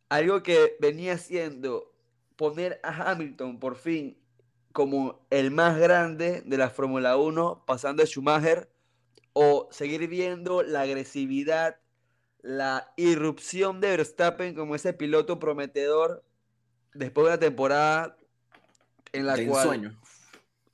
Algo 0.10 0.44
que 0.44 0.76
venía 0.80 1.18
siendo 1.18 1.94
poner 2.36 2.80
a 2.84 3.12
Hamilton 3.12 3.60
por 3.60 3.76
fin 3.76 4.18
como 4.72 5.26
el 5.30 5.52
más 5.52 5.78
grande 5.78 6.42
de 6.46 6.58
la 6.58 6.70
Fórmula 6.70 7.18
1, 7.18 7.64
pasando 7.66 8.04
a 8.04 8.06
Schumacher, 8.06 8.70
o 9.34 9.70
seguir 9.72 10.08
viendo 10.08 10.64
la 10.64 10.82
agresividad, 10.82 11.80
la 12.42 12.92
irrupción 12.98 13.80
de 13.82 13.90
Verstappen 13.90 14.56
como 14.56 14.76
ese 14.76 14.94
piloto 14.94 15.40
prometedor 15.40 16.24
después 16.94 17.26
de 17.26 17.32
una 17.32 17.40
temporada 17.40 18.18
en 19.14 19.26
la 19.26 19.36
De 19.36 19.48
cual 19.48 19.62
ensueño. 19.64 20.00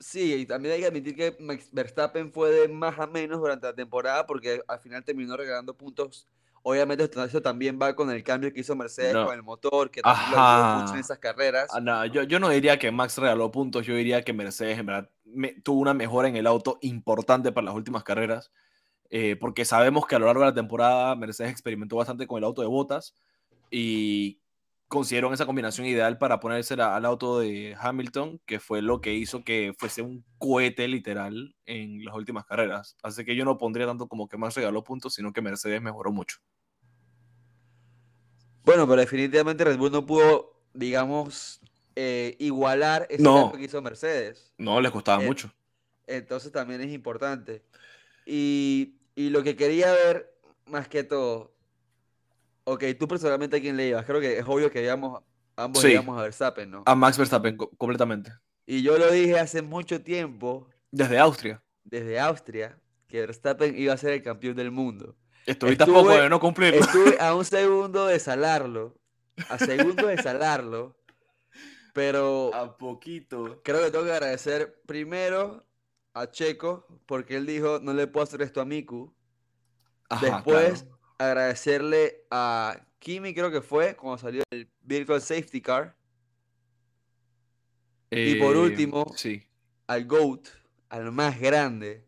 Sí, 0.00 0.32
y 0.34 0.46
también 0.46 0.74
hay 0.74 0.80
que 0.80 0.86
admitir 0.86 1.16
que 1.16 1.36
Max 1.40 1.68
Verstappen 1.72 2.32
fue 2.32 2.50
de 2.50 2.68
más 2.68 2.98
a 3.00 3.06
menos 3.06 3.40
durante 3.40 3.66
la 3.66 3.74
temporada 3.74 4.26
porque 4.26 4.62
al 4.68 4.78
final 4.78 5.02
terminó 5.04 5.36
regalando 5.36 5.74
puntos. 5.76 6.26
Obviamente 6.62 7.04
esto- 7.04 7.24
eso 7.24 7.40
también 7.42 7.78
va 7.80 7.94
con 7.96 8.10
el 8.10 8.22
cambio 8.22 8.52
que 8.52 8.60
hizo 8.60 8.76
Mercedes 8.76 9.14
No. 9.14 9.26
con 9.26 9.34
el 9.34 9.42
motor, 9.42 9.90
que 9.90 10.02
también 10.02 10.30
lo 10.32 10.38
ayudó 10.38 10.80
mucho 10.82 10.94
en 10.94 11.00
esas 11.00 11.18
carreras. 11.18 11.68
Ah, 11.72 11.80
no, 11.80 12.04
yo, 12.06 12.22
yo 12.24 12.38
no 12.38 12.48
diría 12.48 12.78
que 12.78 12.90
Max 12.92 13.16
regaló 13.18 13.50
puntos, 13.50 13.86
yo 13.86 13.94
diría 13.94 14.22
que 14.22 14.32
Mercedes 14.32 14.78
en 14.78 14.86
verdad 14.86 15.10
me- 15.24 15.54
tuvo 15.62 15.80
una 15.80 15.94
mejora 15.94 16.28
en 16.28 16.36
el 16.36 16.46
auto 16.46 16.78
importante 16.82 17.50
para 17.52 17.64
las 17.66 17.74
últimas 17.74 18.04
carreras, 18.04 18.50
eh, 19.10 19.36
porque 19.40 19.64
sabemos 19.64 20.06
que 20.06 20.14
a 20.16 20.18
lo 20.18 20.26
largo 20.26 20.42
de 20.42 20.48
la 20.48 20.54
temporada 20.54 21.16
Mercedes 21.16 21.50
experimentó 21.50 21.96
bastante 21.96 22.26
con 22.26 22.38
el 22.38 22.44
auto 22.44 22.60
de 22.62 22.68
botas 22.68 23.14
y 23.70 24.38
consiguieron 24.88 25.32
esa 25.34 25.44
combinación 25.46 25.86
ideal 25.86 26.16
para 26.18 26.40
ponerse 26.40 26.74
al 26.74 27.04
auto 27.04 27.38
de 27.38 27.76
Hamilton, 27.78 28.40
que 28.46 28.58
fue 28.58 28.80
lo 28.82 29.00
que 29.00 29.12
hizo 29.12 29.44
que 29.44 29.74
fuese 29.76 30.00
un 30.02 30.24
cohete 30.38 30.88
literal 30.88 31.54
en 31.66 32.04
las 32.04 32.14
últimas 32.14 32.44
carreras. 32.46 32.96
Así 33.02 33.24
que 33.24 33.36
yo 33.36 33.44
no 33.44 33.58
pondría 33.58 33.86
tanto 33.86 34.08
como 34.08 34.28
que 34.28 34.38
más 34.38 34.54
regaló 34.54 34.82
puntos, 34.82 35.14
sino 35.14 35.32
que 35.32 35.42
Mercedes 35.42 35.82
mejoró 35.82 36.10
mucho. 36.10 36.38
Bueno, 38.64 38.86
pero 38.86 39.00
definitivamente 39.00 39.64
Red 39.64 39.78
Bull 39.78 39.92
no 39.92 40.04
pudo, 40.04 40.60
digamos, 40.74 41.60
eh, 41.96 42.36
igualar 42.38 43.06
ese 43.10 43.22
No. 43.22 43.52
que 43.52 43.62
hizo 43.64 43.80
Mercedes. 43.82 44.52
No, 44.58 44.80
les 44.80 44.90
costaba 44.92 45.22
Eh, 45.22 45.26
mucho. 45.26 45.52
Entonces 46.06 46.52
también 46.52 46.80
es 46.80 46.92
importante. 46.92 47.64
Y, 48.26 48.96
y 49.14 49.30
lo 49.30 49.42
que 49.42 49.56
quería 49.56 49.92
ver, 49.92 50.34
más 50.66 50.88
que 50.88 51.02
todo, 51.02 51.54
ok, 52.72 52.84
tú 52.98 53.06
personalmente 53.08 53.56
a 53.56 53.60
quién 53.60 53.76
le 53.76 53.88
ibas. 53.88 54.04
Creo 54.04 54.20
que 54.20 54.38
es 54.38 54.44
obvio 54.46 54.70
que 54.70 54.82
íbamos, 54.82 55.22
ambos 55.56 55.82
Sí. 55.82 55.92
íbamos 55.92 56.18
a 56.18 56.22
Verstappen, 56.22 56.70
¿no? 56.70 56.82
A 56.86 56.94
Max 56.94 57.18
Verstappen 57.18 57.56
co- 57.56 57.70
completamente. 57.76 58.32
Y 58.66 58.82
yo 58.82 58.98
lo 58.98 59.10
dije 59.10 59.38
hace 59.38 59.62
mucho 59.62 60.02
tiempo, 60.02 60.68
Desde 60.90 61.18
Austria. 61.18 61.62
desde 61.84 62.20
Austria, 62.20 62.78
que 63.06 63.20
Verstappen 63.20 63.76
iba 63.78 63.94
a 63.94 63.96
ser 63.96 64.12
el 64.12 64.22
campeón 64.22 64.56
del 64.56 64.70
mundo. 64.70 65.16
Estuviste 65.46 65.84
a 65.84 65.86
poco 65.86 66.00
Estuve- 66.10 66.22
de 66.22 66.28
no 66.28 66.40
cumplirlo. 66.40 66.80
Estuve 66.80 67.16
a 67.20 67.34
un 67.34 67.44
segundo 67.44 68.06
de 68.06 68.18
salarlo, 68.20 68.98
a 69.48 69.58
segundo 69.58 70.06
de 70.06 70.18
salarlo, 70.22 70.96
pero 71.94 72.54
A 72.54 72.76
poquito. 72.76 73.60
creo 73.64 73.82
que 73.84 73.90
tengo 73.90 74.04
que 74.04 74.12
agradecer 74.12 74.80
primero 74.86 75.64
a 76.14 76.30
Checo, 76.30 76.86
porque 77.06 77.36
él 77.36 77.46
dijo, 77.46 77.78
no 77.80 77.92
le 77.94 78.06
puedo 78.06 78.24
hacer 78.24 78.42
esto 78.42 78.60
a 78.60 78.64
Miku. 78.64 79.14
Ajá, 80.10 80.26
Después, 80.36 80.82
claro. 80.82 80.97
Agradecerle 81.18 82.24
a 82.30 82.80
Kimi, 82.98 83.34
creo 83.34 83.50
que 83.50 83.60
fue, 83.60 83.96
cuando 83.96 84.18
salió 84.18 84.42
el 84.50 84.68
Virtual 84.82 85.20
Safety 85.20 85.60
Car, 85.60 85.96
y 88.10 88.36
por 88.36 88.56
Eh, 88.56 88.60
último- 88.60 89.12
Sí. 89.16 89.46
al 89.86 90.06
GOAT, 90.06 90.48
al 90.88 91.12
más 91.12 91.38
grande, 91.40 92.06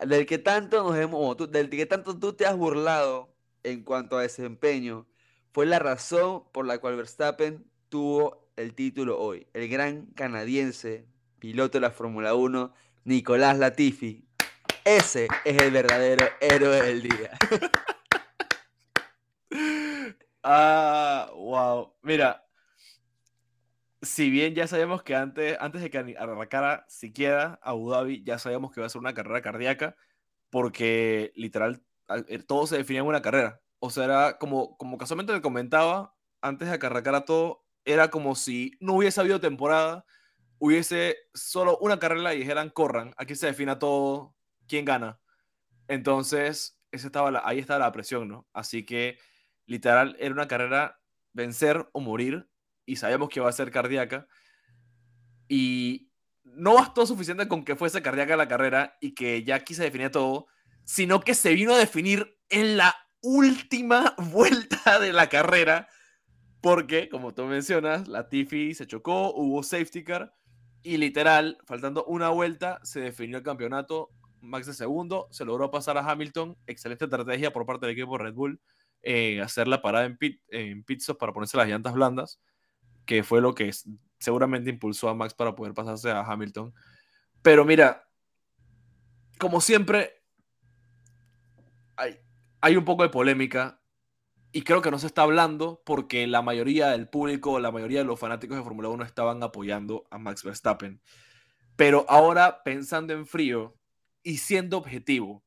del 0.00 0.26
que 0.26 0.38
tanto 0.38 0.82
nos 0.82 0.96
hemos, 0.96 1.36
tú- 1.36 1.50
del 1.50 1.68
que 1.70 1.86
tanto 1.86 2.18
tú 2.18 2.32
te 2.34 2.46
has 2.46 2.56
burlado 2.56 3.34
en 3.64 3.82
cuanto 3.82 4.16
a 4.18 4.22
desempeño, 4.22 5.06
fue 5.52 5.66
la 5.66 5.78
razón 5.78 6.44
por 6.52 6.66
la 6.66 6.78
cual 6.78 6.96
Verstappen 6.96 7.64
tuvo 7.88 8.48
el 8.56 8.74
título 8.74 9.18
hoy. 9.20 9.46
El 9.52 9.68
gran 9.68 10.06
canadiense, 10.14 11.04
piloto 11.38 11.78
de 11.78 11.82
la 11.82 11.90
Fórmula 11.90 12.34
1, 12.34 12.72
Nicolás 13.04 13.58
Latifi. 13.58 14.24
Ese 14.84 15.28
es 15.44 15.62
el 15.62 15.70
verdadero 15.72 16.26
héroe 16.40 16.82
del 16.82 17.02
día. 17.02 17.30
Ah, 20.42 21.30
wow. 21.34 21.94
Mira, 22.02 22.44
si 24.02 24.30
bien 24.30 24.54
ya 24.54 24.66
sabíamos 24.66 25.02
que 25.02 25.14
antes, 25.14 25.56
antes 25.60 25.80
de 25.82 25.90
que 25.90 25.98
arrancara 26.18 26.84
siquiera 26.88 27.58
Abu 27.62 27.90
Dhabi, 27.90 28.24
ya 28.24 28.38
sabíamos 28.38 28.72
que 28.72 28.80
iba 28.80 28.86
a 28.86 28.90
ser 28.90 29.00
una 29.00 29.14
carrera 29.14 29.42
cardíaca, 29.42 29.96
porque 30.50 31.32
literal 31.36 31.82
eh, 32.28 32.40
todo 32.40 32.66
se 32.66 32.76
definía 32.78 33.02
en 33.02 33.08
una 33.08 33.22
carrera. 33.22 33.60
O 33.78 33.90
sea, 33.90 34.04
era 34.04 34.38
como, 34.38 34.76
como 34.76 34.98
casualmente 34.98 35.32
le 35.32 35.42
comentaba, 35.42 36.14
antes 36.40 36.70
de 36.70 36.78
que 36.78 36.86
arrancara 36.86 37.24
todo, 37.24 37.64
era 37.84 38.10
como 38.10 38.34
si 38.34 38.72
no 38.80 38.94
hubiese 38.94 39.20
habido 39.20 39.40
temporada, 39.40 40.04
hubiese 40.58 41.16
solo 41.34 41.78
una 41.80 41.98
carrera 41.98 42.34
y 42.34 42.40
dijeran, 42.40 42.70
corran, 42.70 43.14
aquí 43.16 43.34
se 43.36 43.46
defina 43.48 43.78
todo, 43.78 44.34
quién 44.68 44.84
gana. 44.84 45.20
Entonces, 45.88 46.78
estaba 46.92 47.42
ahí 47.44 47.58
estaba 47.58 47.80
la 47.80 47.92
presión, 47.92 48.28
¿no? 48.28 48.48
Así 48.52 48.84
que 48.84 49.18
literal 49.66 50.16
era 50.18 50.34
una 50.34 50.48
carrera 50.48 51.00
vencer 51.32 51.88
o 51.92 52.00
morir 52.00 52.48
y 52.84 52.96
sabíamos 52.96 53.28
que 53.28 53.40
iba 53.40 53.48
a 53.48 53.52
ser 53.52 53.70
cardíaca 53.70 54.26
y 55.48 56.10
no 56.44 56.74
bastó 56.74 57.06
suficiente 57.06 57.48
con 57.48 57.64
que 57.64 57.76
fuese 57.76 58.02
cardíaca 58.02 58.36
la 58.36 58.48
carrera 58.48 58.96
y 59.00 59.14
que 59.14 59.44
ya 59.44 59.56
aquí 59.56 59.74
se 59.74 59.84
definía 59.84 60.10
todo, 60.10 60.46
sino 60.84 61.20
que 61.20 61.34
se 61.34 61.54
vino 61.54 61.74
a 61.74 61.78
definir 61.78 62.38
en 62.48 62.76
la 62.76 62.94
última 63.20 64.14
vuelta 64.32 64.98
de 64.98 65.12
la 65.12 65.28
carrera 65.28 65.88
porque, 66.62 67.08
como 67.08 67.34
tú 67.34 67.44
mencionas, 67.46 68.06
la 68.06 68.28
Tiffy 68.28 68.74
se 68.74 68.86
chocó, 68.86 69.34
hubo 69.34 69.64
safety 69.64 70.04
car 70.04 70.32
y 70.84 70.96
literal, 70.96 71.58
faltando 71.66 72.04
una 72.04 72.28
vuelta, 72.28 72.78
se 72.84 73.00
definió 73.00 73.38
el 73.38 73.42
campeonato. 73.42 74.10
Max 74.40 74.66
de 74.66 74.74
segundo, 74.74 75.26
se 75.32 75.44
logró 75.44 75.70
pasar 75.72 75.98
a 75.98 76.08
Hamilton. 76.08 76.56
Excelente 76.66 77.04
estrategia 77.04 77.52
por 77.52 77.66
parte 77.66 77.86
del 77.86 77.96
equipo 77.96 78.16
Red 78.16 78.34
Bull 78.34 78.60
eh, 79.02 79.40
hacer 79.40 79.68
la 79.68 79.82
parada 79.82 80.04
en, 80.04 80.16
pit, 80.16 80.40
para 81.18 81.32
ponerse 81.32 81.56
las 81.56 81.68
llantas 81.68 81.94
blandas, 81.94 82.40
que 83.04 83.22
fue 83.22 83.40
lo 83.40 83.54
que 83.54 83.70
seguramente 84.18 84.70
impulsó 84.70 85.08
a 85.08 85.14
Max 85.14 85.34
para 85.34 85.54
poder 85.54 85.74
pasarse 85.74 86.10
a 86.10 86.20
Hamilton. 86.20 86.72
Pero 87.42 87.64
mira, 87.64 88.08
como 89.38 89.60
siempre, 89.60 90.22
hay, 91.96 92.18
hay 92.60 92.76
un 92.76 92.84
poco 92.84 93.02
de 93.02 93.08
polémica 93.08 93.82
y 94.52 94.62
creo 94.62 94.82
que 94.82 94.90
no 94.90 94.98
se 94.98 95.06
está 95.06 95.22
hablando 95.22 95.82
porque 95.84 96.26
la 96.26 96.42
mayoría 96.42 96.90
del 96.90 97.08
público, 97.08 97.58
la 97.58 97.72
mayoría 97.72 98.00
de 98.00 98.04
los 98.04 98.20
fanáticos 98.20 98.56
de 98.56 98.62
Fórmula 98.62 98.90
1 98.90 99.02
estaban 99.04 99.42
apoyando 99.42 100.06
a 100.10 100.18
Max 100.18 100.44
Verstappen. 100.44 101.00
Pero 101.74 102.04
ahora, 102.08 102.62
pensando 102.62 103.14
en 103.14 103.26
frío 103.26 103.74
y 104.22 104.36
siendo 104.36 104.76
objetivo, 104.76 105.42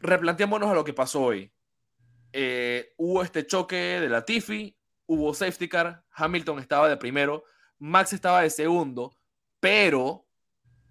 replanteémonos 0.00 0.68
a 0.68 0.74
lo 0.74 0.84
que 0.84 0.92
pasó 0.92 1.22
hoy. 1.22 1.52
Eh, 2.38 2.92
hubo 2.98 3.22
este 3.22 3.46
choque 3.46 3.76
de 3.76 4.10
la 4.10 4.22
Tiffy, 4.22 4.76
hubo 5.06 5.32
safety 5.32 5.70
car, 5.70 6.04
Hamilton 6.10 6.58
estaba 6.58 6.86
de 6.86 6.98
primero, 6.98 7.44
Max 7.78 8.12
estaba 8.12 8.42
de 8.42 8.50
segundo, 8.50 9.16
pero, 9.58 10.28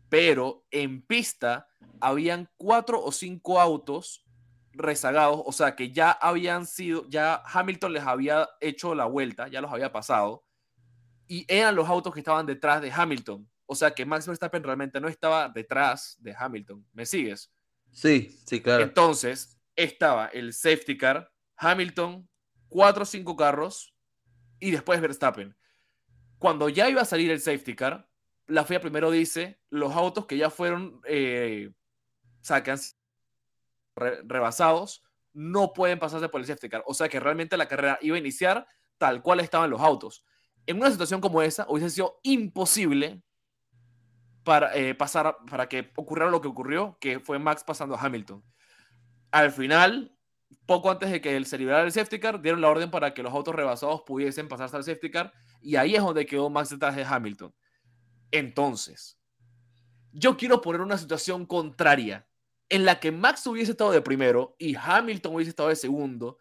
pero 0.10 0.66
en 0.72 1.06
pista 1.06 1.68
habían 2.02 2.50
cuatro 2.58 3.00
o 3.00 3.12
cinco 3.12 3.62
autos 3.62 4.26
rezagados, 4.72 5.44
o 5.46 5.52
sea 5.52 5.76
que 5.76 5.92
ya 5.92 6.10
habían 6.10 6.66
sido, 6.66 7.08
ya 7.10 7.44
Hamilton 7.46 7.94
les 7.94 8.04
había 8.04 8.50
hecho 8.60 8.96
la 8.96 9.06
vuelta, 9.06 9.48
ya 9.48 9.62
los 9.62 9.72
había 9.72 9.92
pasado, 9.92 10.48
y 11.28 11.46
eran 11.48 11.76
los 11.76 11.88
autos 11.88 12.12
que 12.12 12.22
estaban 12.22 12.48
detrás 12.48 12.82
de 12.82 12.92
Hamilton. 12.92 13.48
O 13.68 13.76
sea 13.76 13.92
que 13.92 14.04
Max 14.04 14.26
Verstappen 14.26 14.64
realmente 14.64 15.00
no 15.00 15.08
estaba 15.08 15.48
detrás 15.50 16.18
de 16.20 16.36
Hamilton. 16.36 16.84
¿Me 16.92 17.06
sigues? 17.06 17.52
Sí, 17.92 18.36
sí, 18.48 18.62
claro. 18.62 18.82
Entonces, 18.82 19.60
estaba 19.76 20.28
el 20.28 20.52
safety 20.52 20.98
car, 20.98 21.32
Hamilton, 21.58 22.28
cuatro 22.68 23.04
o 23.04 23.06
cinco 23.06 23.36
carros 23.36 23.96
y 24.60 24.72
después 24.72 25.02
Verstappen. 25.02 25.56
Cuando 26.38 26.70
ya 26.70 26.90
iba 26.90 27.02
a 27.02 27.06
salir 27.06 27.32
el 27.32 27.40
safety 27.40 27.76
car, 27.76 28.10
la 28.48 28.64
FIA 28.64 28.80
primero 28.80 29.10
dice 29.10 29.60
los 29.70 29.96
autos 29.96 30.26
que 30.26 30.38
ya 30.38 30.50
fueron 30.50 31.02
eh, 31.08 31.72
sacan 32.42 32.78
re- 33.96 34.22
rebasados 34.24 35.02
no 35.34 35.74
pueden 35.74 36.00
pasarse 36.00 36.30
por 36.30 36.40
el 36.40 36.48
safety 36.48 36.70
car. 36.70 36.84
O 36.86 36.94
sea 36.94 37.10
que 37.10 37.20
realmente 37.20 37.58
la 37.58 37.68
carrera 37.68 37.98
iba 38.02 38.16
a 38.16 38.20
iniciar 38.20 38.68
tal 38.98 39.22
cual 39.22 39.40
estaban 39.42 39.70
los 39.70 39.82
autos. 39.82 40.24
En 40.66 40.78
una 40.78 40.90
situación 40.90 41.20
como 41.22 41.42
esa, 41.42 41.66
hubiese 41.68 41.90
sido 41.90 42.20
imposible 42.24 43.22
para, 44.44 44.76
eh, 44.76 44.96
pasar, 44.96 45.38
para 45.50 45.68
que 45.68 45.92
ocurriera 45.96 46.32
lo 46.32 46.40
que 46.40 46.48
ocurrió, 46.48 46.98
que 47.02 47.20
fue 47.20 47.40
Max 47.40 47.64
pasando 47.66 47.96
a 47.96 48.02
Hamilton. 48.02 48.44
Al 49.32 49.52
final, 49.52 50.15
poco 50.66 50.90
antes 50.90 51.12
de 51.12 51.22
que 51.22 51.44
se 51.46 51.58
liberara 51.58 51.84
el 51.84 51.92
safety 51.92 52.20
car, 52.20 52.42
dieron 52.42 52.62
la 52.62 52.70
orden 52.70 52.92
para 52.92 53.14
que 53.14 53.24
los 53.24 53.34
autos 53.34 53.56
rebasados 53.56 54.02
pudiesen 54.06 54.48
pasarse 54.48 54.78
al 54.78 54.84
safety 54.84 55.12
car, 55.12 55.34
y 55.62 55.76
ahí 55.76 55.96
es 55.96 56.04
donde 56.04 56.26
quedó 56.26 56.50
Max 56.50 56.70
detrás 56.70 56.96
de 56.96 57.04
Hamilton. 57.04 57.54
Entonces, 58.32 59.20
yo 60.12 60.38
quiero 60.38 60.62
poner 60.62 60.82
una 60.82 60.98
situación 60.98 61.46
contraria, 61.46 62.28
en 62.70 62.86
la 62.86 63.00
que 63.00 63.12
Max 63.12 63.46
hubiese 63.48 63.72
estado 63.72 63.92
de 63.92 64.02
primero 64.02 64.56
y 64.58 64.76
Hamilton 64.76 65.36
hubiese 65.36 65.50
estado 65.50 65.70
de 65.70 65.76
segundo, 65.76 66.38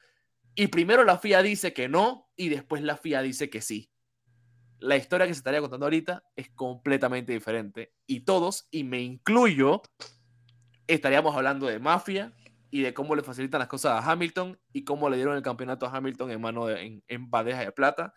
y 0.54 0.68
primero 0.68 1.04
la 1.04 1.18
FIA 1.18 1.42
dice 1.42 1.72
que 1.72 1.88
no, 1.88 2.30
y 2.36 2.48
después 2.48 2.82
la 2.82 2.96
FIA 2.96 3.22
dice 3.22 3.50
que 3.50 3.60
sí 3.60 3.90
la 4.84 4.96
historia 4.96 5.26
que 5.26 5.32
se 5.32 5.38
estaría 5.38 5.60
contando 5.60 5.86
ahorita 5.86 6.24
es 6.36 6.50
completamente 6.50 7.32
diferente. 7.32 7.94
Y 8.06 8.20
todos, 8.20 8.68
y 8.70 8.84
me 8.84 9.00
incluyo, 9.00 9.82
estaríamos 10.86 11.34
hablando 11.34 11.66
de 11.66 11.78
mafia 11.78 12.34
y 12.74 12.82
de 12.82 12.92
cómo 12.92 13.14
le 13.14 13.22
facilitan 13.22 13.60
las 13.60 13.68
cosas 13.68 13.92
a 13.92 14.10
Hamilton 14.10 14.58
y 14.72 14.82
cómo 14.82 15.08
le 15.08 15.14
dieron 15.14 15.36
el 15.36 15.42
campeonato 15.42 15.86
a 15.86 15.96
Hamilton 15.96 16.32
en 16.32 16.40
mano 16.40 16.68
en, 16.68 17.04
en 17.06 17.30
bandeja 17.30 17.60
de 17.60 17.70
plata, 17.70 18.12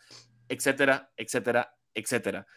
etcétera, 0.50 1.12
etcétera, 1.16 1.76
etcétera. 1.94 2.48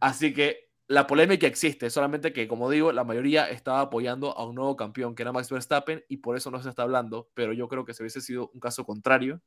Así 0.00 0.32
que 0.32 0.70
la 0.86 1.06
polémica 1.06 1.46
existe, 1.46 1.90
solamente 1.90 2.32
que, 2.32 2.48
como 2.48 2.70
digo, 2.70 2.90
la 2.90 3.04
mayoría 3.04 3.50
estaba 3.50 3.82
apoyando 3.82 4.34
a 4.34 4.46
un 4.46 4.54
nuevo 4.54 4.76
campeón, 4.76 5.14
que 5.14 5.24
era 5.24 5.32
Max 5.32 5.50
Verstappen, 5.50 6.02
y 6.08 6.16
por 6.16 6.38
eso 6.38 6.50
no 6.50 6.62
se 6.62 6.70
está 6.70 6.84
hablando, 6.84 7.28
pero 7.34 7.52
yo 7.52 7.68
creo 7.68 7.84
que 7.84 7.92
si 7.92 8.02
hubiese 8.02 8.22
sido 8.22 8.50
un 8.54 8.58
caso 8.58 8.86
contrario, 8.86 9.42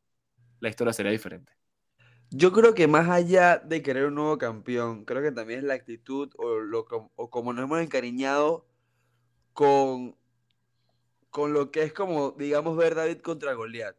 la 0.59 0.69
historia 0.69 0.93
sería 0.93 1.11
diferente. 1.11 1.53
Yo 2.29 2.51
creo 2.51 2.75
que 2.75 2.87
más 2.87 3.09
allá 3.09 3.57
de 3.57 3.81
querer 3.81 4.05
un 4.05 4.13
nuevo 4.13 4.37
campeón, 4.37 5.05
creo 5.05 5.23
que 5.23 5.31
también 5.31 5.61
es 5.61 5.65
la 5.65 5.73
actitud 5.73 6.31
o, 6.37 6.59
lo, 6.59 6.85
o 7.15 7.29
como 7.31 7.51
nos 7.51 7.63
hemos 7.63 7.81
encariñado 7.81 8.67
con, 9.53 10.15
con 11.35 11.51
lo 11.51 11.69
que 11.69 11.83
es 11.83 11.91
como, 11.91 12.31
digamos, 12.31 12.77
ver 12.77 12.95
David 12.95 13.17
contra 13.17 13.51
Goliat. 13.51 13.97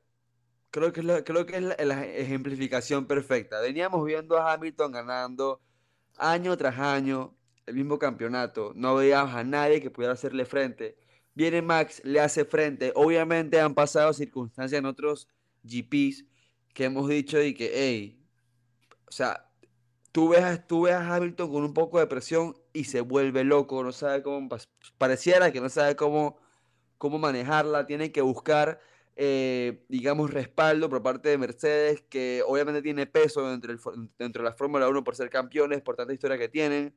Creo 0.70 0.90
que 0.90 1.00
es, 1.00 1.06
la, 1.06 1.22
creo 1.22 1.44
que 1.44 1.56
es 1.56 1.62
la, 1.62 2.02
ejemplificación 2.06 3.06
perfecta. 3.06 3.60
Veníamos 3.60 4.06
viendo 4.06 4.38
a 4.38 4.54
Hamilton 4.54 4.92
ganando 4.92 5.60
año 6.16 6.56
tras 6.56 6.78
año 6.78 7.36
el 7.66 7.74
mismo 7.74 7.98
campeonato. 7.98 8.72
No 8.74 8.94
veíamos 8.94 9.34
a 9.34 9.44
nadie 9.44 9.82
que 9.82 9.90
pudiera 9.90 10.14
hacerle 10.14 10.46
frente. 10.46 10.96
Viene 11.34 11.60
Max, 11.60 12.00
le 12.04 12.20
hace 12.20 12.46
frente. 12.46 12.90
Obviamente 12.94 13.60
han 13.60 13.74
pasado 13.74 14.14
circunstancias 14.14 14.78
en 14.78 14.86
otros 14.86 15.28
GPs 15.62 16.24
que 16.72 16.84
hemos 16.84 17.06
dicho 17.06 17.42
y 17.42 17.52
que, 17.52 17.70
hey, 17.74 18.26
o 19.06 19.12
sea, 19.12 19.46
tú 20.10 20.30
ves, 20.30 20.66
tú 20.66 20.84
ves 20.84 20.94
a 20.94 21.14
Hamilton 21.14 21.52
con 21.52 21.64
un 21.64 21.74
poco 21.74 21.98
de 21.98 22.06
presión 22.06 22.56
y 22.72 22.84
se 22.84 23.02
vuelve 23.02 23.44
loco, 23.44 23.84
no 23.84 23.92
sabe 23.92 24.22
cómo, 24.22 24.48
pareciera 24.96 25.52
que 25.52 25.60
no 25.60 25.68
sabe 25.68 25.96
cómo, 25.96 26.38
cómo 26.98 27.18
manejarla, 27.18 27.86
tiene 27.86 28.12
que 28.12 28.20
buscar, 28.20 28.80
eh, 29.16 29.84
digamos, 29.88 30.30
respaldo 30.30 30.88
por 30.88 31.02
parte 31.02 31.28
de 31.28 31.38
Mercedes, 31.38 32.02
que 32.08 32.42
obviamente 32.46 32.82
tiene 32.82 33.06
peso 33.06 33.48
dentro, 33.48 33.72
el, 33.72 33.80
dentro 34.18 34.42
de 34.42 34.50
la 34.50 34.56
Fórmula 34.56 34.88
1 34.88 35.04
por 35.04 35.16
ser 35.16 35.30
campeones, 35.30 35.82
por 35.82 35.96
tanta 35.96 36.12
historia 36.12 36.38
que 36.38 36.48
tienen. 36.48 36.94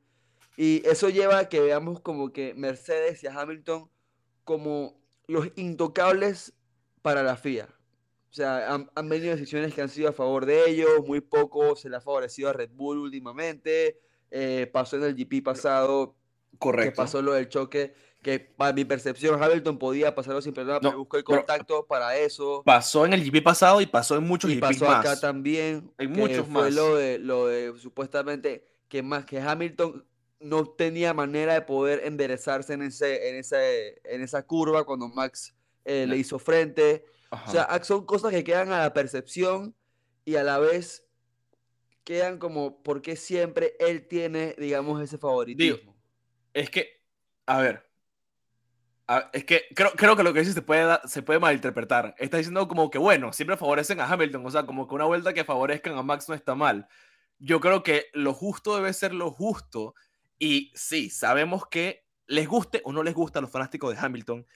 Y 0.56 0.82
eso 0.86 1.08
lleva 1.08 1.38
a 1.38 1.48
que 1.48 1.60
veamos 1.60 2.00
como 2.00 2.32
que 2.32 2.54
Mercedes 2.54 3.22
y 3.22 3.26
a 3.26 3.40
Hamilton 3.40 3.90
como 4.44 5.00
los 5.26 5.48
intocables 5.56 6.54
para 7.02 7.22
la 7.22 7.36
FIA. 7.36 7.68
O 8.30 8.32
sea, 8.32 8.72
han, 8.72 8.90
han, 8.94 9.08
venido 9.08 9.34
decisiones 9.34 9.74
que 9.74 9.82
han 9.82 9.88
sido 9.88 10.08
a 10.08 10.12
favor 10.12 10.46
de 10.46 10.68
ellos, 10.68 10.88
muy 11.06 11.20
poco 11.20 11.74
se 11.74 11.88
le 11.88 11.96
ha 11.96 12.00
favorecido 12.00 12.48
a 12.48 12.52
Red 12.52 12.70
Bull 12.72 12.98
últimamente. 12.98 14.00
Eh, 14.30 14.68
pasó 14.72 14.96
en 14.96 15.04
el 15.04 15.16
GP 15.16 15.42
pasado, 15.42 16.16
Correcto. 16.58 16.92
que 16.92 16.96
pasó 16.96 17.22
lo 17.22 17.32
del 17.32 17.48
choque, 17.48 17.94
que 18.22 18.38
para 18.38 18.72
mi 18.72 18.84
percepción 18.84 19.42
Hamilton 19.42 19.78
podía 19.78 20.14
pasarlo 20.14 20.42
sin 20.42 20.52
problema, 20.52 20.78
no, 20.82 20.90
pero 20.90 20.98
buscó 20.98 21.16
el 21.16 21.24
contacto 21.24 21.86
para 21.86 22.16
eso. 22.16 22.62
Pasó 22.64 23.06
en 23.06 23.14
el 23.14 23.24
GP 23.24 23.42
pasado 23.42 23.80
y 23.80 23.86
pasó 23.86 24.16
en 24.16 24.24
muchos 24.24 24.50
y 24.50 24.56
GP 24.56 24.60
pasó 24.60 24.84
más. 24.84 25.06
acá 25.06 25.20
también. 25.20 25.90
En 25.98 26.12
muchos 26.12 26.46
fue 26.46 26.64
más. 26.64 26.74
Lo 26.74 26.96
de, 26.96 27.18
lo 27.18 27.46
de 27.46 27.78
supuestamente 27.78 28.64
que 28.88 29.02
más 29.02 29.24
que 29.24 29.40
Hamilton 29.40 30.04
no 30.40 30.66
tenía 30.66 31.14
manera 31.14 31.54
de 31.54 31.62
poder 31.62 32.02
enderezarse 32.04 32.72
en, 32.72 32.82
ese, 32.82 33.28
en, 33.28 33.36
ese, 33.36 34.00
en 34.04 34.22
esa 34.22 34.42
curva 34.46 34.84
cuando 34.84 35.08
Max 35.08 35.54
eh, 35.84 36.06
le 36.06 36.16
hizo 36.16 36.38
frente. 36.38 37.04
Ajá. 37.30 37.48
O 37.48 37.52
sea, 37.52 37.84
son 37.84 38.04
cosas 38.04 38.32
que 38.32 38.44
quedan 38.44 38.72
a 38.72 38.80
la 38.80 38.92
percepción 38.92 39.74
y 40.24 40.36
a 40.36 40.42
la 40.42 40.58
vez 40.58 41.06
quedan 42.04 42.38
como 42.38 42.82
porque 42.82 43.16
siempre 43.16 43.76
él 43.78 44.08
tiene, 44.08 44.54
digamos, 44.58 45.00
ese 45.02 45.18
favoritismo. 45.18 45.76
Digo, 45.76 45.94
es 46.52 46.70
que, 46.70 47.02
a 47.46 47.60
ver, 47.60 47.89
a, 49.10 49.28
es 49.32 49.44
que 49.44 49.64
creo, 49.74 49.90
creo, 49.92 50.16
que 50.16 50.22
lo 50.22 50.32
que 50.32 50.40
dices 50.40 50.54
se 50.54 50.62
puede, 50.62 50.98
se 51.04 51.22
puede 51.22 51.40
malinterpretar. 51.40 52.14
Está 52.18 52.36
diciendo 52.36 52.68
como 52.68 52.90
que, 52.90 52.98
bueno, 52.98 53.32
siempre 53.32 53.56
favorecen 53.56 54.00
a 54.00 54.06
Hamilton, 54.06 54.46
o 54.46 54.50
sea, 54.50 54.66
como 54.66 54.86
que 54.86 54.94
una 54.94 55.04
vuelta 55.04 55.34
que 55.34 55.44
favorezcan 55.44 55.98
a 55.98 56.02
Max 56.02 56.28
no 56.28 56.34
está 56.34 56.54
mal. 56.54 56.86
Yo 57.38 57.60
creo 57.60 57.82
que 57.82 58.06
lo 58.12 58.32
justo 58.34 58.76
debe 58.76 58.92
ser 58.92 59.12
lo 59.12 59.32
justo. 59.32 59.94
Y 60.38 60.72
sí, 60.76 61.10
sabemos 61.10 61.66
que 61.66 62.06
les 62.26 62.46
guste 62.46 62.82
o 62.84 62.92
no 62.92 63.02
les 63.02 63.14
gusta 63.14 63.40
a 63.40 63.42
los 63.42 63.50
fanáticos 63.50 63.92
de 63.92 64.00
Hamilton, 64.00 64.46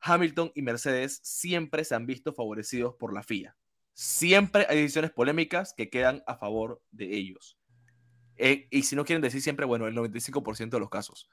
Hamilton 0.00 0.50
y 0.54 0.62
Mercedes 0.62 1.20
siempre 1.22 1.84
se 1.84 1.94
han 1.94 2.06
visto 2.06 2.32
favorecidos 2.32 2.96
por 2.96 3.12
la 3.12 3.22
FIA. 3.22 3.56
Siempre 3.92 4.66
hay 4.68 4.78
decisiones 4.78 5.12
polémicas 5.12 5.72
que 5.74 5.90
quedan 5.90 6.24
a 6.26 6.36
favor 6.36 6.82
de 6.90 7.14
ellos. 7.16 7.58
Eh, 8.36 8.66
y 8.70 8.82
si 8.82 8.96
no 8.96 9.04
quieren 9.04 9.22
decir 9.22 9.42
siempre, 9.42 9.66
bueno, 9.66 9.86
el 9.86 9.94
95% 9.94 10.70
de 10.70 10.80
los 10.80 10.90
casos. 10.90 11.28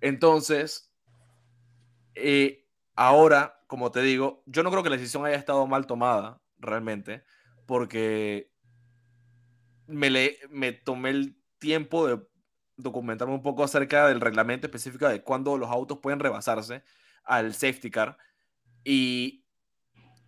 Entonces, 0.00 0.89
eh, 2.22 2.68
ahora, 2.94 3.62
como 3.66 3.90
te 3.90 4.02
digo, 4.02 4.42
yo 4.46 4.62
no 4.62 4.70
creo 4.70 4.82
que 4.82 4.90
la 4.90 4.96
decisión 4.96 5.24
haya 5.24 5.36
estado 5.36 5.66
mal 5.66 5.86
tomada, 5.86 6.42
realmente, 6.58 7.24
porque 7.66 8.52
me, 9.86 10.10
me 10.50 10.72
tomé 10.72 11.10
el 11.10 11.36
tiempo 11.58 12.06
de 12.06 12.20
documentarme 12.76 13.34
un 13.34 13.42
poco 13.42 13.62
acerca 13.64 14.08
del 14.08 14.20
reglamento 14.20 14.66
específico 14.66 15.08
de 15.08 15.22
cuándo 15.22 15.58
los 15.58 15.70
autos 15.70 15.98
pueden 15.98 16.20
rebasarse 16.20 16.82
al 17.24 17.54
safety 17.54 17.90
car 17.90 18.16
y 18.84 19.44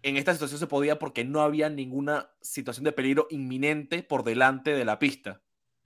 en 0.02 0.16
esta 0.16 0.32
situación 0.32 0.58
se 0.58 0.66
podía 0.66 0.98
porque 0.98 1.24
no 1.24 1.40
había 1.42 1.68
ninguna 1.68 2.30
situación 2.40 2.84
de 2.84 2.92
peligro 2.92 3.26
inminente 3.30 4.02
por 4.02 4.24
delante 4.24 4.72
de 4.74 4.84
la 4.84 4.98
pista. 4.98 5.42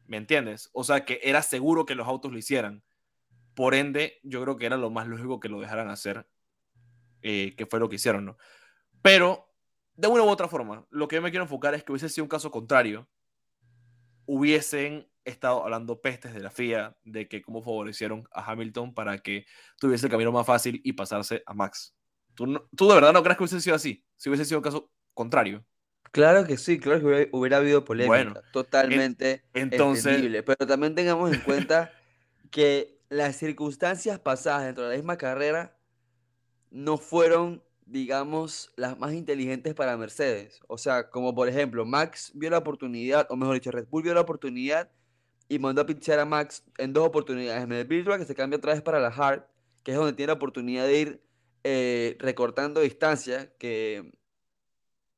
¿Me 0.06 0.16
entiendes? 0.16 0.70
O 0.72 0.84
sea 0.84 1.04
que 1.04 1.20
era 1.22 1.42
seguro 1.42 1.84
que 1.84 1.94
los 1.94 2.08
autos 2.08 2.32
lo 2.32 2.38
hicieran. 2.38 2.82
Por 3.56 3.74
ende, 3.74 4.20
yo 4.22 4.42
creo 4.42 4.58
que 4.58 4.66
era 4.66 4.76
lo 4.76 4.90
más 4.90 5.08
lógico 5.08 5.40
que 5.40 5.48
lo 5.48 5.58
dejaran 5.58 5.88
hacer, 5.88 6.28
eh, 7.22 7.54
que 7.56 7.64
fue 7.64 7.80
lo 7.80 7.88
que 7.88 7.96
hicieron, 7.96 8.26
¿no? 8.26 8.36
Pero, 9.00 9.50
de 9.94 10.08
una 10.08 10.24
u 10.24 10.28
otra 10.28 10.46
forma, 10.46 10.86
lo 10.90 11.08
que 11.08 11.16
yo 11.16 11.22
me 11.22 11.30
quiero 11.30 11.44
enfocar 11.44 11.72
es 11.72 11.82
que 11.82 11.90
hubiese 11.90 12.10
sido 12.10 12.24
un 12.24 12.28
caso 12.28 12.50
contrario, 12.50 13.08
hubiesen 14.26 15.08
estado 15.24 15.64
hablando 15.64 16.02
pestes 16.02 16.34
de 16.34 16.40
la 16.40 16.50
FIA, 16.50 16.98
de 17.02 17.28
que 17.28 17.40
cómo 17.40 17.62
favorecieron 17.62 18.28
a 18.30 18.44
Hamilton 18.44 18.92
para 18.92 19.16
que 19.16 19.46
tuviese 19.80 20.04
el 20.04 20.12
camino 20.12 20.32
más 20.32 20.46
fácil 20.46 20.82
y 20.84 20.92
pasarse 20.92 21.42
a 21.46 21.54
Max. 21.54 21.96
¿Tú, 22.34 22.46
no, 22.46 22.68
¿Tú 22.76 22.88
de 22.88 22.94
verdad 22.94 23.14
no 23.14 23.22
crees 23.22 23.38
que 23.38 23.44
hubiese 23.44 23.62
sido 23.62 23.74
así? 23.74 24.04
Si 24.18 24.28
hubiese 24.28 24.44
sido 24.44 24.58
un 24.58 24.64
caso 24.64 24.92
contrario. 25.14 25.64
Claro 26.12 26.46
que 26.46 26.58
sí, 26.58 26.78
claro 26.78 27.00
que 27.00 27.06
hubiera, 27.06 27.30
hubiera 27.32 27.56
habido 27.56 27.86
polémica. 27.86 28.16
Bueno, 28.16 28.34
totalmente 28.52 29.44
en, 29.54 29.72
entonces, 29.72 30.04
entendible. 30.04 30.42
Pero 30.42 30.66
también 30.66 30.94
tengamos 30.94 31.32
en 31.32 31.40
cuenta 31.40 31.90
que 32.50 32.95
las 33.08 33.36
circunstancias 33.36 34.18
pasadas 34.18 34.64
dentro 34.64 34.84
de 34.84 34.90
la 34.90 34.96
misma 34.96 35.16
carrera 35.16 35.76
no 36.70 36.98
fueron, 36.98 37.62
digamos, 37.86 38.72
las 38.76 38.98
más 38.98 39.12
inteligentes 39.12 39.74
para 39.74 39.96
Mercedes. 39.96 40.60
O 40.68 40.78
sea, 40.78 41.10
como 41.10 41.34
por 41.34 41.48
ejemplo, 41.48 41.84
Max 41.84 42.32
vio 42.34 42.50
la 42.50 42.58
oportunidad, 42.58 43.26
o 43.30 43.36
mejor 43.36 43.54
dicho, 43.54 43.70
Red 43.70 43.86
Bull 43.88 44.02
vio 44.02 44.14
la 44.14 44.20
oportunidad 44.22 44.90
y 45.48 45.58
mandó 45.58 45.82
a 45.82 45.86
pitchar 45.86 46.18
a 46.18 46.24
Max 46.24 46.64
en 46.78 46.92
dos 46.92 47.06
oportunidades. 47.06 47.62
En 47.62 47.72
el 47.72 47.84
virtual, 47.86 48.18
que 48.18 48.26
se 48.26 48.34
cambia 48.34 48.58
otra 48.58 48.72
vez 48.72 48.82
para 48.82 49.00
la 49.00 49.08
hard, 49.08 49.44
que 49.84 49.92
es 49.92 49.96
donde 49.96 50.12
tiene 50.12 50.28
la 50.28 50.34
oportunidad 50.34 50.86
de 50.86 50.98
ir 50.98 51.22
eh, 51.64 52.16
recortando 52.18 52.80
distancia, 52.80 53.52
que 53.58 54.12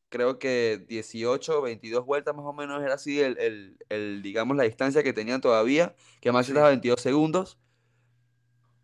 creo 0.09 0.38
que 0.38 0.85
18 0.88 1.59
o 1.59 1.62
22 1.62 2.05
vueltas 2.05 2.35
más 2.35 2.44
o 2.44 2.53
menos 2.53 2.83
era 2.83 2.94
así, 2.94 3.20
el, 3.20 3.38
el, 3.38 3.79
el, 3.88 4.22
digamos, 4.22 4.57
la 4.57 4.64
distancia 4.64 5.03
que 5.03 5.12
tenían 5.12 5.40
todavía, 5.40 5.94
que 6.20 6.33
Max 6.33 6.46
sí. 6.46 6.53
estaba 6.53 6.68
22 6.68 7.01
segundos. 7.01 7.59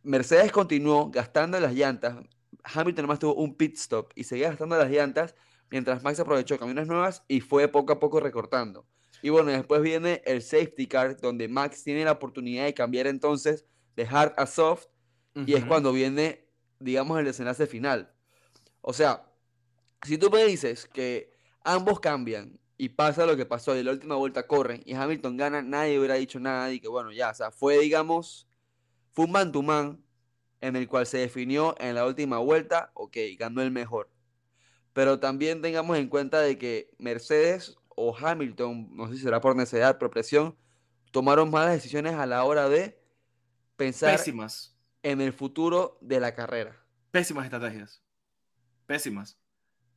Mercedes 0.04 0.52
continuó 0.52 1.10
gastando 1.10 1.58
las 1.58 1.74
llantas. 1.74 2.16
Hamilton 2.62 3.02
nomás 3.02 3.18
tuvo 3.18 3.34
un 3.34 3.56
pit 3.56 3.76
stop 3.76 4.12
y 4.14 4.24
seguía 4.24 4.50
gastando 4.50 4.76
las 4.76 4.90
llantas 4.90 5.34
mientras 5.70 6.02
Max 6.02 6.20
aprovechó 6.20 6.58
caminos 6.58 6.86
nuevas 6.86 7.24
y 7.26 7.40
fue 7.40 7.68
poco 7.68 7.94
a 7.94 7.98
poco 7.98 8.20
recortando. 8.20 8.86
Y 9.22 9.30
bueno, 9.30 9.50
después 9.50 9.80
viene 9.80 10.22
el 10.26 10.42
safety 10.42 10.86
car, 10.86 11.18
donde 11.18 11.48
Max 11.48 11.82
tiene 11.82 12.04
la 12.04 12.12
oportunidad 12.12 12.64
de 12.64 12.74
cambiar 12.74 13.06
entonces 13.06 13.64
de 13.96 14.06
hard 14.06 14.34
a 14.36 14.46
soft, 14.46 14.86
uh 15.34 15.40
-huh. 15.40 15.48
y 15.48 15.54
es 15.54 15.64
cuando 15.64 15.92
viene, 15.92 16.46
digamos, 16.78 17.18
el 17.18 17.24
desenlace 17.24 17.66
final. 17.66 18.12
O 18.82 18.92
sea, 18.92 19.24
si 20.02 20.18
tú 20.18 20.30
me 20.30 20.44
dices 20.44 20.86
que 20.86 21.32
ambos 21.62 22.00
cambian 22.00 22.60
y 22.76 22.90
pasa 22.90 23.24
lo 23.24 23.36
que 23.36 23.46
pasó 23.46 23.74
y 23.74 23.82
la 23.82 23.92
última 23.92 24.16
vuelta 24.16 24.46
corren 24.46 24.82
y 24.84 24.92
Hamilton 24.92 25.38
gana, 25.38 25.62
nadie 25.62 25.98
hubiera 25.98 26.16
dicho 26.16 26.38
nada 26.38 26.70
y 26.70 26.80
que 26.80 26.88
bueno, 26.88 27.10
ya, 27.10 27.30
o 27.30 27.34
sea, 27.34 27.50
fue, 27.50 27.78
digamos, 27.78 28.46
fue 29.14 29.24
un 29.24 29.32
man 29.32 29.52
to 29.52 29.62
man 29.62 30.04
en 30.60 30.76
el 30.76 30.88
cual 30.88 31.06
se 31.06 31.18
definió 31.18 31.74
en 31.78 31.94
la 31.94 32.06
última 32.06 32.38
vuelta, 32.38 32.90
ok, 32.94 33.16
ganó 33.38 33.62
el 33.62 33.70
mejor. 33.70 34.10
Pero 34.92 35.20
también 35.20 35.62
tengamos 35.62 35.98
en 35.98 36.08
cuenta 36.08 36.40
de 36.40 36.58
que 36.58 36.90
Mercedes 36.98 37.76
o 37.88 38.16
Hamilton, 38.16 38.88
no 38.96 39.08
sé 39.08 39.16
si 39.16 39.22
será 39.22 39.40
por 39.40 39.54
necesidad, 39.56 39.98
por 39.98 40.10
presión, 40.10 40.56
tomaron 41.10 41.50
malas 41.50 41.72
decisiones 41.74 42.14
a 42.14 42.26
la 42.26 42.44
hora 42.44 42.68
de 42.68 43.00
pensar 43.76 44.16
Pésimas. 44.16 44.76
en 45.02 45.20
el 45.20 45.32
futuro 45.32 45.98
de 46.00 46.20
la 46.20 46.34
carrera. 46.34 46.76
Pésimas 47.10 47.44
estrategias. 47.44 48.02
Pésimas. 48.86 49.38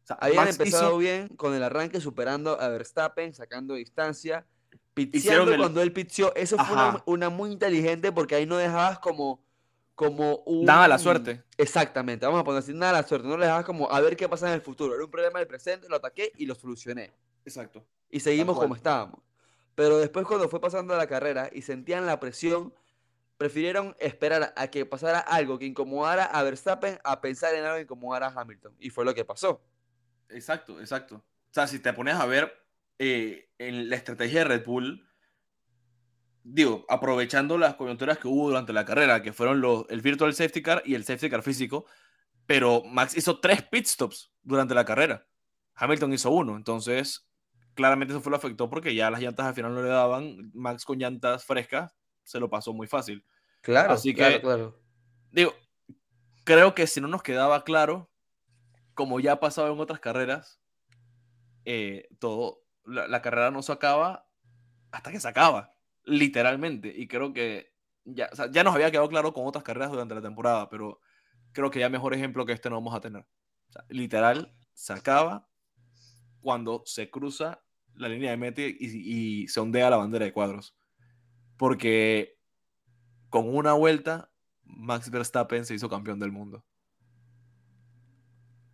O 0.04 0.08
sea, 0.08 0.18
Habían 0.18 0.46
Max 0.46 0.60
empezado 0.60 0.90
hizo... 0.90 0.98
bien 0.98 1.28
con 1.30 1.54
el 1.54 1.64
arranque, 1.64 2.00
superando 2.02 2.60
a 2.60 2.70
Verstappen, 2.70 3.34
sacando 3.34 3.74
distancia, 3.76 4.46
pitcheando 5.06 5.52
el... 5.52 5.60
cuando 5.60 5.82
él 5.82 5.94
pitcheó. 5.94 6.34
Eso 6.36 6.58
fue 6.58 6.74
una, 6.76 7.04
una, 7.06 7.30
muy 7.30 7.52
inteligente 7.52 8.12
porque 8.12 8.36
ahí 8.36 8.46
no 8.46 8.58
dejabas 8.58 9.00
como, 9.00 9.44
como 9.96 10.38
un... 10.46 10.66
Nada 10.66 10.86
a 10.86 10.88
la 10.88 10.98
suerte. 10.98 11.44
Exactamente, 11.58 12.26
vamos 12.26 12.42
a 12.42 12.44
poner 12.44 12.60
así, 12.60 12.74
nada 12.74 12.98
a 12.98 13.02
la 13.02 13.08
suerte. 13.08 13.28
No 13.28 13.38
le 13.38 13.46
dejabas 13.46 13.66
como 13.66 13.90
a 13.92 14.02
ver 14.02 14.18
qué 14.18 14.28
pasa 14.28 14.48
en 14.48 14.54
el 14.54 14.62
futuro. 14.62 14.96
Era 14.96 15.04
un 15.04 15.12
problema 15.12 15.40
del 15.40 15.48
presente, 15.48 15.88
lo 15.88 15.98
ataqué 15.98 16.32
y 16.38 16.46
lo 16.46 16.56
solucioné. 16.56 17.14
Exacto. 17.46 17.86
Y 18.10 18.20
seguimos 18.20 18.58
como 18.58 18.76
estábamos. 18.76 19.22
Pero 19.76 20.00
después 20.00 20.26
cuando 20.26 20.50
fue 20.50 20.60
pasando 20.60 20.98
la 20.98 21.06
carrera 21.06 21.50
y 21.52 21.62
sentían 21.62 22.06
la 22.06 22.20
presión, 22.20 22.74
prefirieron 23.38 23.96
esperar 24.00 24.54
a 24.56 24.68
que 24.68 24.86
pasara 24.86 25.20
algo 25.20 25.60
que 25.60 25.66
incomodara 25.66 26.26
a 26.26 26.44
Verstappen 26.44 27.00
a 27.04 27.22
pensar 27.22 27.54
en 27.54 27.64
algo 27.64 27.76
que 27.76 27.84
incomodara 27.84 28.28
a 28.28 28.42
Hamilton. 28.42 28.76
Y 28.80 28.90
fue 28.90 29.06
lo 29.06 29.14
que 29.14 29.24
pasó. 29.24 29.62
Exacto, 30.30 30.80
exacto. 30.80 31.16
O 31.16 31.54
sea, 31.54 31.68
si 31.68 31.80
te 31.80 31.94
pones 31.94 32.16
a 32.16 32.26
ver 32.26 32.52
eh, 33.00 33.50
en 33.58 33.90
la 33.90 33.96
estrategia 33.96 34.40
de 34.40 34.46
Red 34.46 34.66
Bull, 34.66 35.08
digo, 36.44 36.86
aprovechando 36.90 37.58
las 37.58 37.76
coyunturas 37.76 38.18
que 38.18 38.28
hubo 38.28 38.48
durante 38.48 38.74
la 38.74 38.86
carrera, 38.86 39.22
que 39.22 39.34
fueron 39.34 39.62
los, 39.62 39.86
el 39.90 40.02
Virtual 40.02 40.34
Safety 40.34 40.62
Car 40.62 40.82
y 40.86 40.96
el 40.96 41.04
Safety 41.04 41.30
Car 41.30 41.44
físico, 41.44 41.86
pero 42.46 42.84
Max 42.84 43.16
hizo 43.18 43.40
tres 43.40 43.64
pit 43.64 43.86
stops 43.86 44.32
durante 44.42 44.74
la 44.74 44.86
carrera. 44.86 45.28
Hamilton 45.76 46.14
hizo 46.14 46.32
uno, 46.32 46.56
entonces 46.56 47.28
claramente 47.76 48.14
eso 48.14 48.22
fue 48.22 48.32
lo 48.32 48.38
afectó 48.38 48.70
porque 48.70 48.96
ya 48.96 49.12
las 49.12 49.22
llantas 49.22 49.46
al 49.46 49.54
final 49.54 49.74
no 49.74 49.84
le 49.84 49.90
daban, 49.90 50.52
Max 50.54 50.84
con 50.84 50.98
llantas 50.98 51.46
frescas 51.46 51.96
se 52.24 52.40
lo 52.40 52.50
pasó 52.50 52.74
muy 52.74 52.88
fácil. 52.88 53.24
Claro, 53.62 53.94
Así 53.94 54.14
que, 54.14 54.42
claro. 54.42 54.80
Digo, 55.32 55.54
creo 56.44 56.74
que 56.74 56.88
si 56.88 57.02
no 57.02 57.08
nos 57.08 57.24
quedaba 57.24 57.64
claro, 57.64 58.10
como 58.94 59.20
ya 59.20 59.34
ha 59.34 59.40
pasado 59.40 59.72
en 59.72 59.80
otras 59.80 60.00
carreras, 60.00 60.60
eh, 61.66 62.08
todo, 62.20 62.64
la, 62.88 63.22
carrera 63.22 63.52
no 63.52 63.62
se 63.62 63.72
acaba 63.72 64.28
hasta 64.92 65.12
que 65.12 65.20
se 65.20 65.28
acaba, 65.28 65.74
literalmente. 66.04 66.94
Y 66.96 67.08
creo 67.08 67.34
que 67.34 67.74
ya, 68.06 68.30
ya 68.52 68.64
nos 68.64 68.74
había 68.74 68.90
quedado 68.90 69.10
claro 69.10 69.34
con 69.34 69.46
otras 69.46 69.64
carreras 69.64 69.92
durante 69.92 70.16
la 70.16 70.22
temporada, 70.22 70.70
pero 70.70 71.00
creo 71.52 71.70
que 71.70 71.80
ya 71.80 71.90
mejor 71.90 72.14
ejemplo 72.14 72.46
que 72.46 72.54
este 72.54 72.70
no 72.70 72.78
vamos 72.78 72.96
a 72.96 73.02
tener. 73.02 73.26
literal, 73.90 74.56
se 74.74 74.94
acaba 74.94 75.50
cuando 76.40 76.84
se 76.86 77.10
cruza 77.10 77.62
la 77.96 78.08
línea 78.10 78.32
de 78.32 78.38
meta 78.38 78.62
y, 78.62 79.48
se 79.48 79.60
ondea 79.60 79.90
la 79.90 79.98
bandera 79.98 80.26
de 80.26 80.34
cuadros. 80.34 80.76
Porque 81.58 82.40
con 83.30 83.54
una 83.54 83.74
vuelta, 83.74 84.32
Max 84.64 85.10
Verstappen 85.10 85.66
se 85.66 85.74
hizo 85.74 85.90
campeón 85.90 86.20
del 86.20 86.32
mundo. 86.32 86.64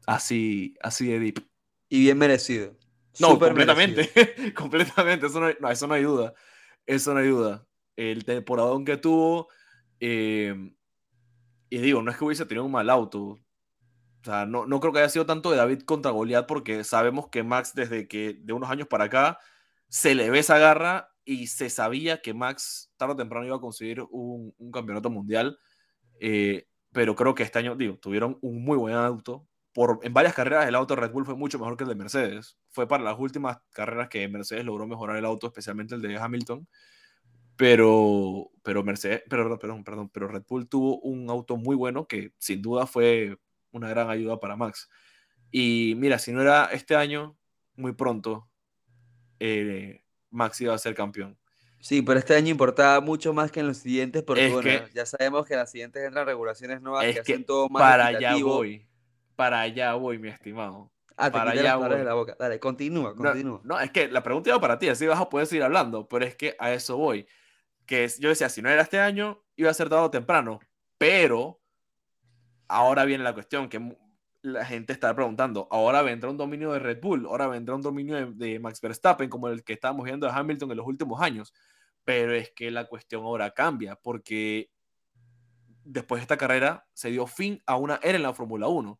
Así, 0.06 0.76
así 0.82 1.08
de 1.08 1.20
deep. 1.20 1.48
Y 1.90 2.02
bien 2.02 2.18
merecido. 2.18 2.78
No, 3.20 3.38
completamente. 3.40 4.10
completamente. 4.56 5.28
Eso 5.28 5.40
no, 5.40 5.70
eso 5.70 5.88
no 5.88 5.94
hay 5.94 6.04
duda. 6.04 6.34
Eso 6.86 7.14
no 7.14 7.20
hay 7.20 7.28
duda. 7.28 7.66
El 7.96 8.26
temporadón 8.26 8.86
que 8.86 8.98
tuvo. 8.98 9.50
Eh, 10.00 10.56
y 11.70 11.78
digo, 11.78 12.02
no 12.02 12.12
es 12.12 12.18
que 12.18 12.26
hubiese 12.26 12.46
tenido 12.46 12.66
un 12.66 12.72
mal 12.72 12.90
auto. 12.90 13.20
O 13.22 13.40
sea, 14.24 14.46
no, 14.46 14.66
no 14.66 14.80
creo 14.80 14.94
que 14.94 15.00
haya 15.00 15.10
sido 15.10 15.26
tanto 15.26 15.52
de 15.52 15.58
David 15.58 15.82
contra 15.82 16.12
Goliath 16.12 16.48
porque 16.48 16.84
sabemos 16.84 17.28
que 17.28 17.44
Max 17.44 17.74
desde 17.76 18.08
que 18.08 18.40
de 18.40 18.54
unos 18.54 18.70
años 18.70 18.88
para 18.88 19.06
acá 19.06 19.40
se 19.90 20.16
le 20.16 20.30
ve 20.30 20.40
esa 20.40 20.58
garra 20.58 21.10
y 21.26 21.48
se 21.48 21.70
sabía 21.70 22.22
que 22.22 22.34
Max 22.34 22.92
tarde 22.98 23.14
o 23.14 23.18
temprano 23.18 23.46
iba 23.46 23.58
a 23.58 23.62
conseguir 23.62 24.02
un, 24.12 24.54
un 24.58 24.72
campeonato 24.72 25.10
mundial. 25.10 25.58
Eh, 26.20 26.68
pero 26.92 27.16
creo 27.16 27.36
que 27.36 27.44
este 27.44 27.60
año, 27.60 27.76
digo, 27.76 27.98
tuvieron 27.98 28.38
un 28.42 28.64
muy 28.64 28.78
buen 28.78 28.96
auto. 28.96 29.48
Por, 29.74 30.00
en 30.04 30.14
varias 30.14 30.34
carreras 30.34 30.68
el 30.68 30.76
auto 30.76 30.96
de 30.96 31.02
Red 31.02 31.12
Bull 31.12 31.26
fue 31.26 31.36
mucho 31.36 31.58
mejor 31.58 31.78
que 31.78 31.84
el 31.84 31.90
de 31.90 31.96
Mercedes. 31.96 32.58
Fue 32.70 32.88
para 32.88 33.04
las 33.04 33.18
últimas 33.18 33.58
carreras 33.72 34.08
que 34.08 34.28
Mercedes 34.28 34.66
logró 34.66 34.86
mejorar 34.88 35.18
el 35.18 35.26
auto, 35.26 35.48
especialmente 35.48 35.96
el 35.96 36.02
de 36.02 36.18
Hamilton. 36.18 36.68
Pero, 37.56 38.52
pero 38.64 38.84
Mercedes, 38.84 39.24
pero, 39.30 39.60
perdón, 39.60 39.84
perdón, 39.84 40.10
pero 40.10 40.28
Red 40.28 40.44
Bull 40.48 40.68
tuvo 40.68 41.00
un 41.00 41.30
auto 41.30 41.58
muy 41.58 41.76
bueno 41.76 42.08
que 42.08 42.32
sin 42.38 42.62
duda 42.62 42.88
fue 42.88 43.38
una 43.72 43.90
gran 43.90 44.10
ayuda 44.10 44.40
para 44.40 44.56
Max. 44.56 44.90
Y 45.52 45.94
mira, 45.98 46.18
si 46.18 46.32
no 46.32 46.42
era 46.42 46.66
este 46.66 46.96
año, 46.96 47.38
muy 47.76 47.94
pronto, 47.94 48.50
eh, 49.40 50.04
Max 50.30 50.62
iba 50.62 50.74
a 50.74 50.78
ser 50.80 50.96
campeón. 50.96 51.38
Sí, 51.80 52.02
pero 52.02 52.18
este 52.18 52.34
año 52.34 52.50
importaba 52.50 53.02
mucho 53.02 53.34
más 53.34 53.52
que 53.52 53.60
en 53.60 53.68
los 53.68 53.78
siguientes, 53.78 54.24
porque 54.24 54.86
ya 54.94 55.06
sabemos 55.06 55.46
que 55.46 55.54
en 55.54 55.60
las 55.60 55.70
siguientes 55.70 56.02
entran 56.02 56.26
regulaciones 56.26 56.82
nuevas 56.82 57.04
que, 57.04 57.20
hacen 57.20 57.44
todo 57.44 57.68
más 57.68 57.82
Para 57.82 58.08
allá 58.08 58.36
voy, 58.42 58.88
para 59.36 59.62
allá 59.62 59.94
voy, 59.96 60.18
mi 60.18 60.30
estimado. 60.30 60.92
Ah, 61.16 61.32
para 61.32 61.52
allá 61.52 61.76
voy. 61.76 61.90
De 61.90 62.04
la 62.04 62.14
boca. 62.14 62.36
Dale, 62.40 62.60
continúa, 62.60 63.16
continúa. 63.16 63.62
No, 63.64 63.80
es 63.80 63.92
que 63.92 64.08
la 64.08 64.24
pregunta 64.24 64.50
iba 64.50 64.60
para 64.60 64.80
ti, 64.80 64.90
así 64.90 65.06
vas 65.06 65.20
a 65.20 65.30
poder 65.30 65.48
seguir 65.48 65.64
hablando, 65.64 66.08
pero 66.08 66.26
es 66.26 66.36
que 66.36 66.56
a 66.60 66.74
eso 66.74 66.98
voy. 66.98 67.28
Que 67.86 68.08
yo 68.20 68.30
decía, 68.30 68.50
si 68.50 68.62
no 68.62 68.70
era 68.70 68.82
este 68.82 69.00
año, 69.00 69.44
iba 69.56 69.70
a 69.70 69.74
ser 69.74 69.90
dado 69.90 70.10
temprano, 70.10 70.60
pero 70.98 71.64
Ahora 72.68 73.06
viene 73.06 73.24
la 73.24 73.34
cuestión 73.34 73.70
que 73.70 73.96
la 74.42 74.66
gente 74.66 74.94
está 74.94 75.14
preguntando, 75.16 75.68
ahora 75.70 76.02
vendrá 76.02 76.30
un 76.30 76.38
dominio 76.38 76.72
de 76.72 76.80
Red 76.80 77.02
Bull, 77.02 77.28
ahora 77.28 77.48
vendrá 77.48 77.76
un 77.76 77.84
dominio 77.84 78.32
de, 78.32 78.60
Max 78.60 78.82
Verstappen 78.82 79.30
como 79.30 79.48
el 79.48 79.64
que 79.64 79.74
estábamos 79.74 80.06
viendo 80.06 80.26
de 80.26 80.34
Hamilton 80.34 80.72
en 80.72 80.78
los 80.78 80.88
últimos 80.88 81.22
años, 81.22 81.54
pero 82.04 82.34
es 82.34 82.52
que 82.52 82.72
la 82.72 82.86
cuestión 82.86 83.24
ahora 83.24 83.52
cambia 83.52 83.96
porque 83.96 84.72
después 85.86 86.20
de 86.20 86.24
esta 86.24 86.38
carrera 86.38 86.88
se 86.94 87.12
dio 87.12 87.28
fin 87.28 87.62
a 87.68 87.78
una 87.78 88.00
era 88.02 88.18
en 88.18 88.24
la 88.24 88.34
Fórmula 88.34 88.68
1. 88.68 89.00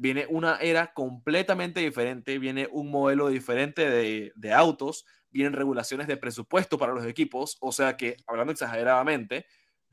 Viene 0.00 0.26
una 0.30 0.56
era 0.56 0.94
completamente 0.94 1.80
diferente, 1.80 2.38
viene 2.38 2.66
un 2.72 2.90
modelo 2.90 3.28
diferente 3.28 3.90
de, 3.90 4.32
de 4.34 4.52
autos, 4.54 5.04
vienen 5.30 5.52
regulaciones 5.52 6.06
de 6.06 6.16
presupuesto 6.16 6.78
para 6.78 6.94
los 6.94 7.04
equipos, 7.04 7.58
o 7.60 7.70
sea 7.70 7.98
que, 7.98 8.16
hablando 8.26 8.52
exageradamente, 8.52 9.44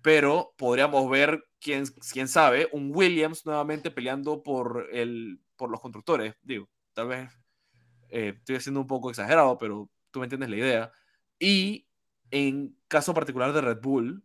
pero 0.02 0.54
podríamos 0.58 1.10
ver, 1.10 1.44
quién, 1.60 1.84
quién 2.14 2.30
sabe, 2.30 2.70
un 2.72 2.92
Williams 2.96 3.46
nuevamente 3.46 3.92
peleando 3.92 4.44
por, 4.44 4.88
el, 4.94 5.42
por 5.58 5.70
los 5.70 5.82
constructores. 5.82 6.36
Digo, 6.42 6.70
tal 6.94 7.10
vez 7.10 7.30
eh, 8.08 8.36
estoy 8.38 8.62
siendo 8.62 8.80
un 8.80 8.88
poco 8.88 9.10
exagerado, 9.10 9.58
pero 9.58 9.90
tú 10.12 10.20
me 10.20 10.26
entiendes 10.28 10.50
la 10.50 10.56
idea. 10.56 10.92
Y 11.38 11.90
en 12.32 12.78
caso 12.88 13.14
particular 13.14 13.52
de 13.52 13.60
Red 13.60 13.82
Bull, 13.82 14.24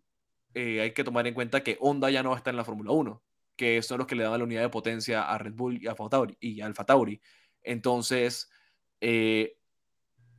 eh, 0.55 0.83
hay 0.83 0.93
que 0.93 1.03
tomar 1.03 1.27
en 1.27 1.35
cuenta 1.35 1.65
que 1.65 1.79
Honda 1.81 2.09
ya 2.09 2.23
no 2.23 2.37
estar 2.37 2.53
en 2.53 2.59
la 2.59 2.65
Fórmula 2.65 2.93
1, 2.93 3.21
que 3.63 3.81
son 3.81 3.99
los 3.99 4.09
que 4.09 4.17
le 4.17 4.25
dan 4.25 4.37
la 4.37 4.45
unidad 4.45 4.63
de 4.63 4.71
potencia 4.71 5.23
a 5.23 5.39
Red 5.39 5.53
Bull 5.55 5.81
y 5.81 5.87
a 5.87 5.95
Tauri. 5.95 6.37
Y 6.41 6.61
Alfa 6.63 6.85
Tauri. 6.85 7.21
Entonces, 7.63 8.51
eh, 9.01 9.57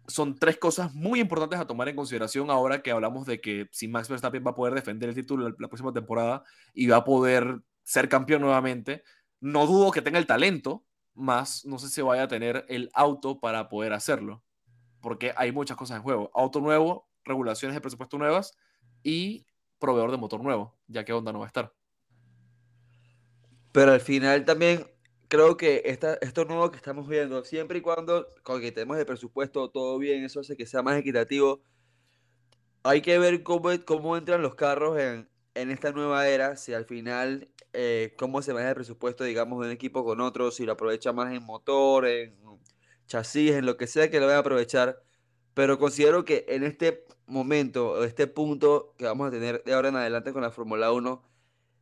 son 0.10 0.38
tres 0.38 0.58
cosas 0.58 0.94
muy 0.94 1.22
importantes 1.22 1.58
a 1.58 1.66
tomar 1.66 1.88
en 1.88 1.96
consideración 1.96 2.50
ahora 2.50 2.82
que 2.82 2.92
hablamos 2.92 3.26
de 3.26 3.40
que 3.40 3.70
si 3.72 3.88
Max 3.88 4.10
Verstappen 4.10 4.44
va 4.46 4.52
a 4.52 4.56
poder 4.56 4.74
defender 4.74 5.08
el 5.08 5.16
título 5.16 5.48
la, 5.58 5.70
próxima 5.70 5.94
temporada 5.94 6.44
y 6.74 6.88
va 6.88 6.98
a 6.98 7.06
poder 7.06 7.62
ser 7.84 8.10
campeón 8.10 8.42
nuevamente. 8.42 9.04
No 9.40 9.68
dudo 9.68 9.92
que 9.92 10.02
tenga 10.02 10.20
el 10.20 10.26
talento, 10.26 10.84
más 11.14 11.64
no 11.64 11.80
sé 11.80 11.88
si 11.88 12.02
vaya 12.02 12.24
a 12.24 12.28
tener 12.28 12.66
el 12.68 12.90
auto 12.94 13.40
para 13.40 13.70
poder 13.70 13.94
hacerlo, 13.94 14.44
porque 15.00 15.34
hay 15.38 15.54
muchas 15.54 15.78
cosas 15.78 15.96
en 15.96 16.04
juego. 16.04 16.30
Auto 16.34 16.60
nuevo, 16.60 17.08
regulaciones 17.24 17.74
de 17.74 17.80
presupuesto 17.80 18.18
nuevas 18.18 18.58
y 19.02 19.46
proveedor 19.80 20.12
de 20.12 20.18
motor 20.18 20.44
nuevo, 20.44 20.78
ya 20.88 21.06
que 21.06 21.14
Honda 21.14 21.32
no 21.32 21.40
va 21.40 21.46
a 21.46 21.48
estar. 21.48 21.74
Pero 23.74 23.92
al 23.92 24.02
final 24.02 24.46
también 24.46 24.86
creo 25.28 25.58
que 25.58 25.82
esta, 25.86 26.14
esto 26.22 26.46
nuevo 26.46 26.70
que 26.70 26.78
estamos 26.78 27.08
viendo, 27.08 27.44
siempre 27.44 27.80
y 27.80 27.82
cuando 27.82 28.28
tenemos 28.74 28.98
el 29.00 29.06
presupuesto 29.06 29.70
todo 29.72 29.98
bien, 29.98 30.24
eso 30.24 30.42
hace 30.42 30.56
que 30.56 30.68
sea 30.68 30.84
más 30.84 30.98
equitativo. 30.98 31.64
Hay 32.84 33.02
que 33.02 33.18
ver 33.18 33.42
cómo, 33.42 33.70
cómo 33.86 34.16
entran 34.16 34.44
los 34.44 34.54
carros 34.54 35.00
en, 35.00 35.28
en 35.56 35.72
esta 35.72 35.92
nueva 35.92 36.28
era, 36.28 36.56
si 36.56 36.74
al 36.76 36.86
final, 36.86 37.50
eh, 37.74 38.14
cómo 38.16 38.44
se 38.44 38.54
maneja 38.54 38.70
el 38.70 38.76
presupuesto, 38.76 39.24
digamos, 39.24 39.60
de 39.62 39.68
un 39.68 39.74
equipo 39.74 40.06
con 40.06 40.22
otro, 40.22 40.52
si 40.52 40.66
lo 40.66 40.74
aprovecha 40.74 41.12
más 41.12 41.34
en 41.34 41.42
motor, 41.44 42.06
en 42.06 42.38
chasis, 43.08 43.54
en 43.54 43.66
lo 43.66 43.76
que 43.78 43.88
sea 43.88 44.12
que 44.12 44.20
lo 44.20 44.28
vayan 44.28 44.38
a 44.38 44.42
aprovechar. 44.42 45.02
Pero 45.56 45.80
considero 45.80 46.26
que 46.26 46.46
en 46.50 46.64
este 46.64 47.06
momento, 47.26 48.04
este 48.04 48.28
punto 48.28 48.94
que 49.00 49.06
vamos 49.06 49.30
a 49.30 49.32
tener 49.32 49.64
de 49.64 49.74
ahora 49.74 49.90
en 49.90 49.96
adelante 49.96 50.32
con 50.32 50.44
la 50.44 50.52
Fórmula 50.52 50.92
1, 50.92 51.24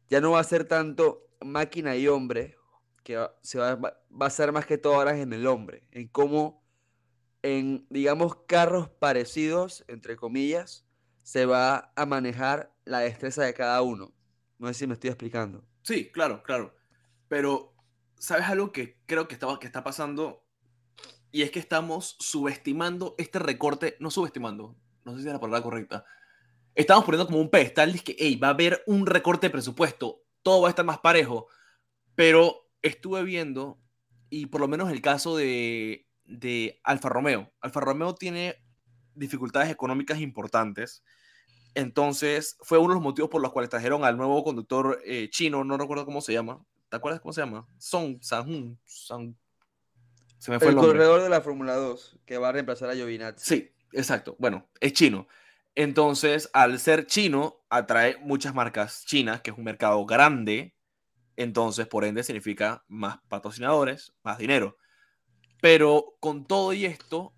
ya 0.10 0.22
no 0.22 0.32
va 0.32 0.40
a 0.40 0.44
ser 0.46 0.66
tanto 0.66 1.28
máquina 1.44 1.96
y 1.96 2.08
hombre, 2.08 2.56
que 3.04 3.28
se 3.42 3.58
va, 3.58 3.80
a 4.20 4.30
ser 4.30 4.52
más 4.52 4.66
que 4.66 4.78
todo 4.78 4.96
ahora 4.96 5.18
en 5.18 5.34
el 5.34 5.48
hombre, 5.48 5.88
en 5.92 6.08
cómo 6.08 6.62
en, 7.44 7.88
digamos, 7.90 8.36
carros 8.48 8.90
parecidos, 8.90 9.84
entre 9.88 10.16
comillas, 10.16 10.86
se 11.24 11.46
va 11.46 11.92
a 11.96 12.06
manejar 12.06 12.74
la 12.86 13.00
destreza 13.00 13.44
de 13.44 13.54
cada 13.54 13.82
uno. 13.82 14.14
No 14.60 14.68
sé 14.68 14.74
si 14.76 14.88
me 14.88 14.94
estoy 14.94 15.10
explicando. 15.10 15.66
Sí, 15.82 16.12
claro, 16.12 16.44
claro. 16.44 16.76
Pero, 17.28 17.74
¿sabes 18.20 18.46
algo 18.46 18.72
que 18.72 19.00
creo 19.06 19.28
que 19.28 19.34
está, 19.34 19.48
que 19.60 19.66
está 19.66 19.84
pasando? 19.84 20.46
Y 21.32 21.42
es 21.42 21.52
que 21.52 21.60
estamos 21.60 22.18
subestimando 22.20 23.16
este 23.18 23.40
recorte, 23.40 23.96
no 24.00 24.12
subestimando, 24.12 24.76
no 25.06 25.14
sé 25.14 25.22
si 25.22 25.28
es 25.28 25.34
la 25.34 25.40
palabra 25.40 25.64
correcta. 25.64 26.06
Estamos 26.76 27.06
poniendo 27.06 27.26
como 27.26 27.40
un 27.40 27.50
pedestal 27.50 27.94
de 27.94 28.00
que, 28.00 28.16
hey, 28.20 28.36
va 28.36 28.50
a 28.50 28.52
haber 28.52 28.84
un 28.86 29.06
recorte 29.06 29.48
de 29.48 29.52
presupuesto, 29.52 30.21
todo 30.44 30.62
va 30.62 30.68
a 30.68 30.72
estar 30.72 30.86
más 30.86 31.00
parejo, 31.00 31.48
pero 32.16 32.70
estuve 32.82 33.24
viendo, 33.24 33.80
y 34.30 34.48
por 34.48 34.62
lo 34.62 34.68
menos 34.68 34.92
el 34.92 35.02
caso 35.02 35.36
de, 35.36 36.08
de 36.26 36.80
Alfa 36.84 37.10
Romeo. 37.10 37.52
Alfa 37.62 37.80
Romeo 37.80 38.16
tiene 38.16 38.56
dificultades 39.16 39.70
económicas 39.70 40.20
importantes. 40.20 41.04
Entonces, 41.74 42.58
fue 42.62 42.78
uno 42.78 42.90
de 42.90 42.96
los 42.96 43.04
motivos 43.04 43.30
por 43.30 43.42
los 43.42 43.52
cuales 43.52 43.70
trajeron 43.70 44.04
al 44.04 44.18
nuevo 44.18 44.44
conductor 44.44 45.02
eh, 45.06 45.30
chino, 45.30 45.64
no 45.64 45.78
recuerdo 45.78 46.06
cómo 46.06 46.22
se 46.22 46.34
llama. 46.34 46.64
¿Te 46.90 46.98
acuerdas 46.98 47.22
cómo 47.22 47.32
se 47.34 47.42
llama? 47.42 47.68
Song 47.78 48.18
Sang. 48.22 48.78
Se 50.38 50.52
me 50.52 50.60
fue 50.60 50.70
el, 50.70 50.74
el 50.74 50.82
corredor 50.82 51.22
de 51.22 51.30
la 51.30 51.42
Fórmula 51.42 51.76
2, 51.76 52.20
que 52.26 52.38
va 52.38 52.50
a 52.50 52.52
reemplazar 52.52 52.90
a 52.90 52.96
Giovinazzi. 52.96 53.46
Sí, 53.46 53.72
exacto. 53.94 54.36
Bueno, 54.40 54.68
es 54.80 54.92
chino. 54.94 55.28
Entonces, 55.76 56.50
al 56.54 56.80
ser 56.80 57.06
chino, 57.06 57.64
atrae 57.70 58.18
muchas 58.18 58.54
marcas 58.54 59.06
chinas, 59.06 59.42
que 59.42 59.52
es 59.52 59.58
un 59.58 59.64
mercado 59.64 60.06
grande, 60.06 60.76
entonces, 61.38 61.88
por 61.88 62.04
ende, 62.04 62.24
significa 62.24 62.84
más 62.88 63.20
patrocinadores, 63.30 64.14
más 64.24 64.38
dinero. 64.38 64.78
Pero 65.62 66.18
con 66.20 66.46
todo 66.46 66.74
y 66.74 66.86
esto, 66.86 67.34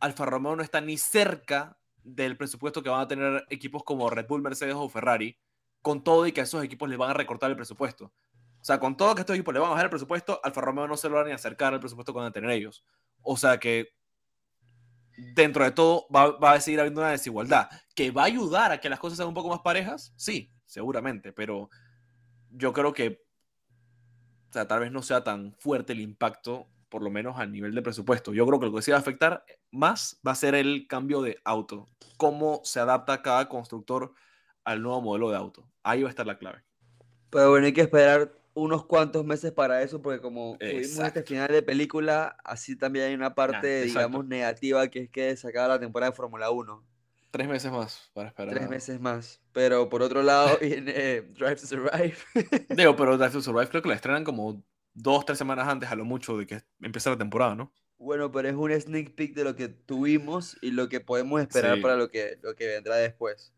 Alfa 0.00 0.26
Romeo 0.26 0.56
no 0.56 0.62
está 0.62 0.80
ni 0.80 0.98
cerca 0.98 1.78
del 2.02 2.36
presupuesto 2.36 2.82
que 2.82 2.90
van 2.90 3.00
a 3.00 3.08
tener 3.08 3.44
equipos 3.50 3.82
como 3.84 4.10
Red 4.10 4.26
Bull, 4.26 4.42
Mercedes 4.42 4.74
o 4.76 4.88
Ferrari, 4.88 5.38
con 5.82 6.02
todo 6.04 6.26
y 6.26 6.32
que 6.32 6.40
a 6.40 6.44
esos 6.44 6.62
equipos 6.62 6.88
les 6.88 6.98
van 6.98 7.10
a 7.10 7.14
recortar 7.14 7.50
el 7.50 7.56
presupuesto. 7.56 8.12
O 8.60 8.64
sea, 8.64 8.80
con 8.80 8.96
todo 8.96 9.14
que 9.14 9.22
estos 9.22 9.36
equipos 9.36 9.54
le 9.54 9.60
van 9.60 9.68
a 9.68 9.70
bajar 9.70 9.86
el 9.86 9.90
presupuesto, 9.90 10.40
Alfa 10.42 10.60
Romeo 10.60 10.86
no 10.86 10.96
se 10.96 11.08
lo 11.08 11.16
van 11.16 11.26
a 11.26 11.28
ni 11.28 11.34
acercar 11.34 11.72
al 11.72 11.80
presupuesto 11.80 12.12
que 12.12 12.18
van 12.18 12.28
a 12.28 12.32
tener 12.32 12.50
ellos. 12.50 12.84
O 13.22 13.36
sea 13.36 13.58
que 13.58 13.94
dentro 15.34 15.64
de 15.64 15.70
todo 15.72 16.06
va, 16.14 16.52
a 16.52 16.60
seguir 16.60 16.80
habiendo 16.80 17.00
una 17.00 17.10
desigualdad. 17.10 17.68
¿Que 17.94 18.10
va 18.10 18.22
a 18.22 18.26
ayudar 18.26 18.72
a 18.72 18.80
que 18.80 18.88
las 18.88 18.98
cosas 18.98 19.16
sean 19.16 19.28
un 19.28 19.34
poco 19.34 19.48
más 19.48 19.60
parejas? 19.60 20.12
Sí, 20.16 20.52
seguramente, 20.64 21.32
pero 21.32 21.68
yo 22.50 22.72
creo 22.72 22.92
que 22.92 23.28
o 24.48 24.52
sea, 24.52 24.66
tal 24.66 24.80
vez 24.80 24.90
no 24.90 25.02
sea 25.02 25.22
tan 25.22 25.52
fuerte 25.58 25.92
el 25.92 26.00
impacto, 26.00 26.66
por 26.88 27.02
lo 27.02 27.10
menos 27.10 27.38
a 27.38 27.44
nivel 27.44 27.74
de 27.74 27.82
presupuesto. 27.82 28.32
Yo 28.32 28.46
creo 28.46 28.58
que 28.58 28.66
lo 28.66 28.72
que 28.72 28.82
sí 28.82 28.90
va 28.90 28.96
a 28.96 29.00
afectar 29.00 29.44
más 29.70 30.18
va 30.26 30.32
a 30.32 30.36
ser 30.36 30.54
el 30.54 30.86
cambio 30.88 31.20
de 31.20 31.38
auto, 31.44 31.86
cómo 32.16 32.62
se 32.64 32.80
adapta 32.80 33.20
cada 33.20 33.48
constructor 33.48 34.14
al 34.64 34.82
nuevo 34.82 35.02
modelo 35.02 35.30
de 35.30 35.36
auto. 35.36 35.68
Ahí 35.82 36.02
va 36.02 36.08
a 36.08 36.10
estar 36.10 36.26
la 36.26 36.38
clave. 36.38 36.64
Pero 37.30 37.50
bueno, 37.50 37.66
hay 37.66 37.74
que 37.74 37.82
esperar 37.82 38.37
unos 38.58 38.84
cuantos 38.86 39.24
meses 39.24 39.52
para 39.52 39.82
eso, 39.82 40.00
porque 40.02 40.20
como 40.20 40.56
tuvimos 40.58 40.98
este 40.98 41.22
final 41.22 41.48
de 41.48 41.62
película, 41.62 42.36
así 42.44 42.76
también 42.76 43.06
hay 43.06 43.14
una 43.14 43.34
parte, 43.34 43.82
digamos, 43.82 44.26
negativa, 44.26 44.88
que 44.88 45.00
es 45.00 45.10
que 45.10 45.36
se 45.36 45.48
acaba 45.48 45.68
la 45.68 45.80
temporada 45.80 46.10
de 46.10 46.16
Fórmula 46.16 46.50
1. 46.50 46.84
Tres 47.30 47.48
meses 47.48 47.70
más 47.70 48.10
para 48.14 48.28
esperar. 48.28 48.54
Tres 48.54 48.70
meses 48.70 49.00
más. 49.00 49.40
Pero 49.52 49.88
por 49.88 50.02
otro 50.02 50.22
lado 50.22 50.56
viene 50.60 51.22
Drive 51.22 51.56
to 51.56 51.66
Survive. 51.66 52.16
Digo, 52.70 52.96
pero 52.96 53.18
Drive 53.18 53.32
to 53.32 53.42
Survive 53.42 53.68
creo 53.68 53.82
que 53.82 53.88
la 53.88 53.94
estrenan 53.94 54.24
como 54.24 54.62
dos, 54.94 55.24
tres 55.26 55.38
semanas 55.38 55.68
antes 55.68 55.90
a 55.90 55.94
lo 55.94 56.04
mucho 56.04 56.36
de 56.38 56.46
que 56.46 56.62
empiece 56.80 57.10
la 57.10 57.18
temporada, 57.18 57.54
¿no? 57.54 57.72
Bueno, 57.98 58.30
pero 58.30 58.48
es 58.48 58.54
un 58.54 58.72
sneak 58.72 59.14
peek 59.14 59.34
de 59.34 59.44
lo 59.44 59.56
que 59.56 59.68
tuvimos 59.68 60.56
y 60.62 60.70
lo 60.70 60.88
que 60.88 61.00
podemos 61.00 61.40
esperar 61.40 61.80
para 61.80 61.96
lo 61.96 62.10
que, 62.10 62.38
lo 62.42 62.54
que 62.54 62.66
vendrá 62.66 62.96
después. 62.96 63.52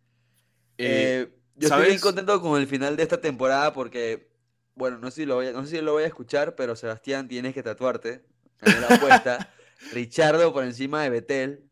Eh, 0.79 1.29
eh, 1.29 1.41
yo 1.57 1.69
estoy 1.69 1.89
bien 1.89 2.01
contento 2.01 2.41
con 2.41 2.59
el 2.59 2.67
final 2.67 2.97
de 2.97 3.03
esta 3.03 3.21
temporada 3.21 3.75
porque, 3.75 4.30
bueno, 4.81 4.99
no 4.99 5.11
sé 5.11 5.23
si 5.23 5.27
lo 5.27 5.35
voy 5.35 5.49
a, 5.49 5.53
no 5.53 5.63
sé 5.65 5.77
si 5.77 5.83
lo 5.83 5.93
voy 5.93 6.05
a 6.05 6.07
escuchar, 6.07 6.57
pero 6.57 6.75
Sebastián, 6.75 7.29
tienes 7.29 7.53
que 7.53 7.63
tatuarte. 7.63 8.25
En 8.63 8.81
la 8.81 8.89
apuesta. 8.89 9.53
Richardo 9.93 10.55
por 10.55 10.65
encima 10.65 11.03
de 11.03 11.11
Betel. 11.11 11.71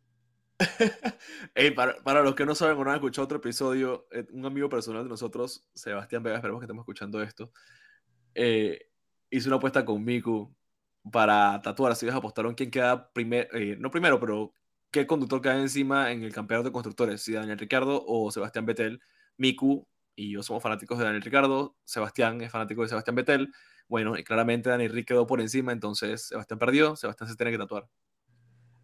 para, 2.04 2.22
los 2.22 2.34
que 2.34 2.44
no 2.44 2.54
saben 2.54 2.76
o 2.76 2.84
no 2.84 2.90
han 2.90 2.96
escuchado 2.96 3.24
otro 3.24 3.38
episodio, 3.38 4.06
eh, 4.10 4.26
un 4.32 4.44
amigo 4.44 4.68
personal 4.68 5.04
de 5.04 5.08
nosotros, 5.08 5.66
Sebastián 5.72 6.22
Vega, 6.22 6.36
esperemos 6.36 6.60
que 6.60 6.64
estemos 6.66 6.82
escuchando 6.82 7.22
esto, 7.22 7.50
eh, 8.34 8.90
hizo 9.30 9.48
una 9.48 9.56
apuesta 9.56 9.84
con 9.84 10.04
Miku 10.04 10.54
para 11.10 11.62
tatuar, 11.62 11.96
si 11.96 12.04
vas 12.06 12.14
a 12.14 12.18
apostar 12.18 12.54
quién 12.56 12.70
queda 12.70 13.10
primero, 13.12 13.48
eh, 13.54 13.76
no 13.78 13.90
primero, 13.90 14.20
pero 14.20 14.52
qué 14.90 15.06
conductor 15.06 15.40
queda 15.40 15.58
encima 15.60 16.12
en 16.12 16.24
el 16.24 16.32
campeonato 16.34 16.68
de 16.68 16.72
constructores, 16.72 17.22
si 17.22 17.32
Daniel 17.32 17.58
Ricardo 17.58 18.04
o 18.06 18.30
Sebastián 18.30 18.66
Vettel. 18.66 19.00
Miku 19.36 19.86
y 20.18 20.32
yo 20.32 20.42
somos 20.42 20.60
fanáticos 20.60 20.98
de 20.98 21.04
Daniel 21.04 21.22
Ricardo, 21.22 21.76
Sebastián 21.84 22.40
es 22.40 22.50
fanático 22.50 22.82
de 22.82 22.88
Sebastián 22.88 23.14
Vettel. 23.14 23.54
Bueno, 23.86 24.18
y 24.18 24.24
claramente 24.24 24.68
Daniel 24.68 24.92
Rick 24.92 25.06
quedó 25.06 25.28
por 25.28 25.40
encima, 25.40 25.70
entonces 25.70 26.26
Sebastián 26.26 26.58
perdió, 26.58 26.96
Sebastián 26.96 27.30
se 27.30 27.36
tiene 27.36 27.52
que 27.52 27.58
tatuar. 27.58 27.88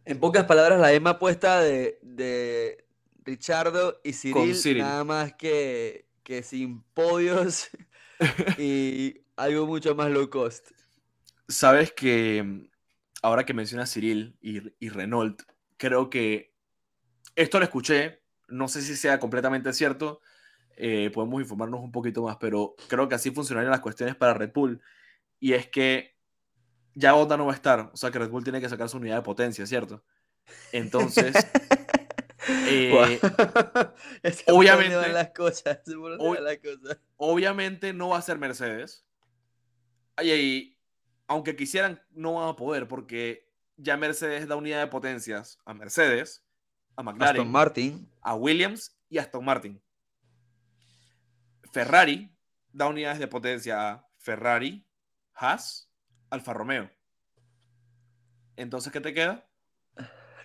En 0.04 0.20
pocas 0.20 0.44
palabras, 0.44 0.80
la 0.80 0.92
misma 0.92 1.10
apuesta 1.10 1.60
de, 1.60 1.98
de 2.02 2.86
Richardo 3.24 4.00
y 4.04 4.12
Cyril, 4.12 4.78
nada 4.78 5.02
más 5.02 5.32
que, 5.32 6.06
que 6.22 6.44
sin 6.44 6.82
podios 6.94 7.68
y 8.58 9.20
algo 9.34 9.66
mucho 9.66 9.96
más 9.96 10.12
low 10.12 10.30
cost. 10.30 10.70
Sabes 11.48 11.92
que 11.92 12.70
ahora 13.22 13.44
que 13.44 13.54
mencionas 13.54 13.92
Cyril 13.92 14.38
y, 14.40 14.60
y 14.78 14.88
Renault, 14.88 15.42
creo 15.78 16.10
que 16.10 16.54
esto 17.34 17.58
lo 17.58 17.64
escuché, 17.64 18.22
no 18.46 18.68
sé 18.68 18.82
si 18.82 18.94
sea 18.94 19.18
completamente 19.18 19.72
cierto, 19.72 20.20
eh, 20.76 21.10
podemos 21.12 21.40
informarnos 21.40 21.80
un 21.80 21.92
poquito 21.92 22.22
más, 22.22 22.36
pero 22.36 22.74
creo 22.88 23.08
que 23.08 23.14
así 23.14 23.30
funcionarían 23.30 23.70
las 23.70 23.80
cuestiones 23.80 24.16
para 24.16 24.34
Red 24.34 24.52
Bull. 24.52 24.80
Y 25.40 25.52
es 25.52 25.68
que 25.68 26.16
ya 26.94 27.14
Honda 27.14 27.36
no 27.36 27.46
va 27.46 27.52
a 27.52 27.56
estar. 27.56 27.90
O 27.92 27.96
sea 27.96 28.10
que 28.10 28.18
Red 28.18 28.30
Bull 28.30 28.44
tiene 28.44 28.60
que 28.60 28.68
sacar 28.68 28.88
su 28.88 28.96
unidad 28.96 29.16
de 29.16 29.22
potencia, 29.22 29.66
¿cierto? 29.66 30.02
Entonces. 30.72 31.34
Eh, 32.46 33.18
obviamente, 34.48 35.08
las 35.12 35.30
cosas, 35.30 35.80
obviamente 37.16 37.92
no 37.94 38.10
va 38.10 38.18
a 38.18 38.22
ser 38.22 38.38
Mercedes. 38.38 39.04
Aunque 41.26 41.56
quisieran, 41.56 42.02
no 42.10 42.34
van 42.34 42.50
a 42.50 42.56
poder 42.56 42.86
porque 42.86 43.48
ya 43.76 43.96
Mercedes 43.96 44.46
da 44.46 44.56
unidad 44.56 44.80
de 44.80 44.88
potencias 44.88 45.58
a 45.64 45.74
Mercedes, 45.74 46.44
a 46.96 47.02
McLaren, 47.02 47.36
Aston 47.36 47.50
Martin, 47.50 48.10
a 48.20 48.34
Williams 48.34 48.96
y 49.08 49.18
a 49.18 49.22
Aston 49.22 49.44
Martin. 49.44 49.82
Ferrari 51.74 52.30
da 52.72 52.86
unidades 52.86 53.18
de 53.18 53.26
potencia 53.26 53.90
a 53.90 54.08
Ferrari, 54.18 54.86
Haas 55.34 55.90
Alfa 56.30 56.52
Romeo. 56.52 56.88
Entonces, 58.54 58.92
¿qué 58.92 59.00
te 59.00 59.12
queda? 59.12 59.44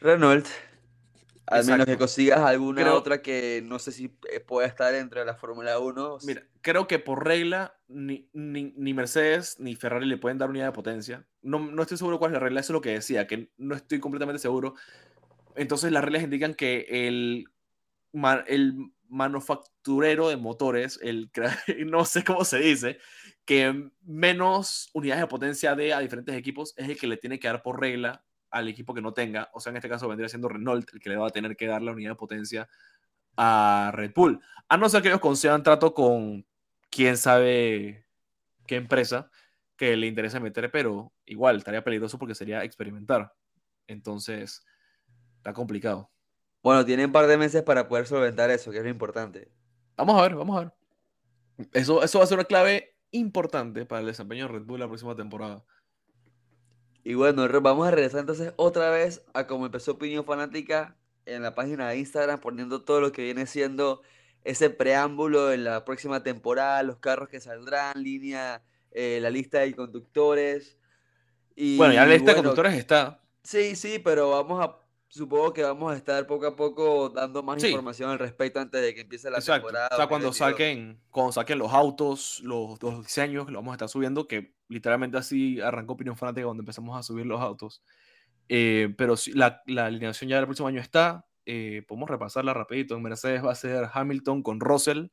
Renault. 0.01 0.47
Al 1.45 1.65
menos 1.65 1.85
que 1.85 1.97
consigas 1.99 2.39
alguna 2.39 2.93
otra 2.93 3.21
que 3.21 3.61
no 3.63 3.77
sé 3.77 3.91
si 3.91 4.17
eh, 4.31 4.39
pueda 4.39 4.67
estar 4.67 4.95
entre 4.95 5.23
la 5.23 5.35
Fórmula 5.35 5.77
1. 5.77 6.17
Mira, 6.23 6.43
creo 6.61 6.87
que 6.87 6.97
por 6.97 7.23
regla 7.23 7.75
ni, 7.87 8.27
ni, 8.33 8.93
Mercedes 8.95 9.59
ni 9.59 9.75
Ferrari 9.75 10.07
le 10.07 10.17
pueden 10.17 10.39
dar 10.39 10.49
unidad 10.49 10.65
de 10.65 10.71
potencia. 10.71 11.27
No, 11.43 11.59
no 11.59 11.83
estoy 11.83 11.99
seguro 11.99 12.17
cuál 12.17 12.31
es 12.31 12.33
la 12.33 12.39
regla, 12.39 12.59
eso 12.59 12.73
es 12.73 12.75
lo 12.75 12.81
que 12.81 12.93
decía, 12.93 13.27
que 13.27 13.51
no 13.57 13.75
estoy 13.75 13.99
completamente 13.99 14.39
seguro. 14.39 14.73
Entonces 15.55 15.91
las 15.91 16.03
reglas 16.03 16.23
indican 16.23 16.55
que 16.55 16.87
el, 16.89 17.45
el 18.47 18.91
manufacturero 19.09 20.29
de 20.29 20.37
motores, 20.37 20.99
el 21.01 21.31
no 21.87 22.05
sé 22.05 22.23
cómo 22.23 22.45
se 22.45 22.59
dice, 22.59 22.99
que 23.45 23.89
menos 24.01 24.89
unidades 24.93 25.21
de 25.21 25.27
potencia 25.27 25.75
de 25.75 25.93
a 25.93 25.99
diferentes 25.99 26.35
equipos 26.35 26.73
es 26.77 26.89
el 26.89 26.97
que 26.97 27.07
le 27.07 27.17
tiene 27.17 27.39
que 27.39 27.47
dar 27.47 27.61
por 27.61 27.79
regla 27.79 28.23
al 28.51 28.67
equipo 28.67 28.93
que 28.93 29.01
no 29.01 29.13
tenga. 29.13 29.49
O 29.53 29.59
sea, 29.59 29.71
en 29.71 29.77
este 29.77 29.89
caso 29.89 30.07
vendría 30.07 30.29
siendo 30.29 30.49
Renault 30.49 30.93
el 30.93 30.99
que 30.99 31.09
le 31.09 31.17
va 31.17 31.27
a 31.27 31.31
tener 31.31 31.55
que 31.55 31.67
dar 31.67 31.81
la 31.81 31.91
unidad 31.91 32.11
de 32.11 32.15
potencia 32.15 32.69
a 33.37 33.91
Red 33.93 34.13
Bull. 34.15 34.39
A 34.67 34.77
no 34.77 34.89
ser 34.89 35.01
que 35.01 35.09
ellos 35.09 35.19
concedan 35.19 35.63
trato 35.63 35.93
con 35.93 36.45
quién 36.89 37.17
sabe 37.17 38.05
qué 38.67 38.75
empresa 38.75 39.31
que 39.75 39.95
le 39.95 40.07
interesa 40.07 40.39
meter, 40.39 40.69
pero 40.71 41.13
igual 41.25 41.57
estaría 41.57 41.83
peligroso 41.83 42.19
porque 42.19 42.35
sería 42.35 42.63
experimentar. 42.63 43.33
Entonces, 43.87 44.65
está 45.37 45.53
complicado. 45.53 46.11
Bueno, 46.61 46.85
tienen 46.85 47.07
un 47.07 47.11
par 47.11 47.27
de 47.27 47.37
meses 47.37 47.63
para 47.63 47.87
poder 47.87 48.05
solventar 48.05 48.49
eso, 48.49 48.71
que 48.71 48.77
es 48.77 48.83
lo 48.83 48.89
importante. 48.89 49.49
Vamos 49.95 50.17
a 50.19 50.21
ver, 50.23 50.35
vamos 50.35 50.57
a 50.57 50.59
ver. 50.61 50.73
Eso, 51.73 52.03
eso 52.03 52.19
va 52.19 52.23
a 52.23 52.27
ser 52.27 52.37
una 52.37 52.45
clave 52.45 52.95
importante 53.11 53.85
para 53.85 54.01
el 54.01 54.07
desempeño 54.07 54.47
de 54.47 54.53
Red 54.53 54.63
Bull 54.63 54.79
la 54.79 54.87
próxima 54.87 55.15
temporada. 55.15 55.63
Y 57.03 57.13
bueno, 57.13 57.47
vamos 57.61 57.87
a 57.87 57.91
regresar 57.91 58.21
entonces 58.21 58.53
otra 58.57 58.89
vez 58.89 59.23
a 59.33 59.47
como 59.47 59.65
empezó 59.65 59.93
Opinión 59.93 60.25
Fanática 60.25 60.95
en 61.25 61.43
la 61.43 61.55
página 61.55 61.89
de 61.89 61.97
Instagram, 61.97 62.39
poniendo 62.39 62.83
todo 62.83 63.01
lo 63.01 63.11
que 63.11 63.23
viene 63.23 63.45
siendo 63.45 64.01
ese 64.43 64.69
preámbulo 64.69 65.51
en 65.51 65.63
la 65.63 65.85
próxima 65.85 66.23
temporada, 66.23 66.83
los 66.83 66.97
carros 66.97 67.29
que 67.29 67.39
saldrán, 67.39 68.01
línea, 68.01 68.63
eh, 68.91 69.19
la 69.21 69.29
lista 69.29 69.59
de 69.59 69.73
conductores. 69.75 70.77
Y, 71.55 71.77
bueno, 71.77 71.93
ya 71.93 72.05
la 72.05 72.13
lista 72.13 72.31
de 72.31 72.37
conductores 72.37 72.73
está. 72.73 73.21
Sí, 73.43 73.75
sí, 73.75 73.99
pero 73.99 74.31
vamos 74.31 74.63
a 74.63 74.77
supongo 75.09 75.51
que 75.53 75.63
vamos 75.63 75.91
a 75.91 75.97
estar 75.97 76.25
poco 76.27 76.47
a 76.47 76.55
poco 76.55 77.09
dando 77.09 77.43
más 77.43 77.63
información 77.63 78.11
al 78.11 78.19
respecto 78.19 78.59
antes 78.59 78.81
de 78.81 78.93
que 78.93 79.01
empiece 79.01 79.29
la 79.29 79.41
temporada. 79.41 79.89
O 79.91 79.95
sea, 79.95 80.07
cuando 80.07 80.31
saquen, 80.31 81.01
cuando 81.09 81.31
saquen 81.31 81.57
los 81.57 81.73
autos, 81.73 82.39
los, 82.43 82.81
los 82.81 83.03
diseños, 83.03 83.49
lo 83.49 83.59
vamos 83.59 83.71
a 83.71 83.75
estar 83.75 83.89
subiendo, 83.89 84.27
que 84.27 84.53
literalmente 84.67 85.17
así 85.17 85.59
arrancó 85.59 85.93
Opinión 85.93 86.15
Fanática 86.15 86.45
cuando 86.45 86.61
empezamos 86.61 86.97
a 86.97 87.03
subir 87.03 87.25
los 87.25 87.41
autos. 87.41 87.81
Eh, 88.47 88.93
pero 88.97 89.15
la, 89.33 89.61
la, 89.65 89.87
alineación 89.87 90.29
ya 90.29 90.37
del 90.37 90.45
próximo 90.45 90.67
año 90.67 90.79
está. 90.79 91.25
Eh, 91.45 91.83
podemos 91.87 92.09
repasarla 92.09 92.53
rapidito. 92.53 92.95
En 92.95 93.01
Mercedes 93.01 93.43
va 93.43 93.51
a 93.51 93.55
ser 93.55 93.89
Hamilton 93.91 94.43
con 94.43 94.59
Russell. 94.59 95.07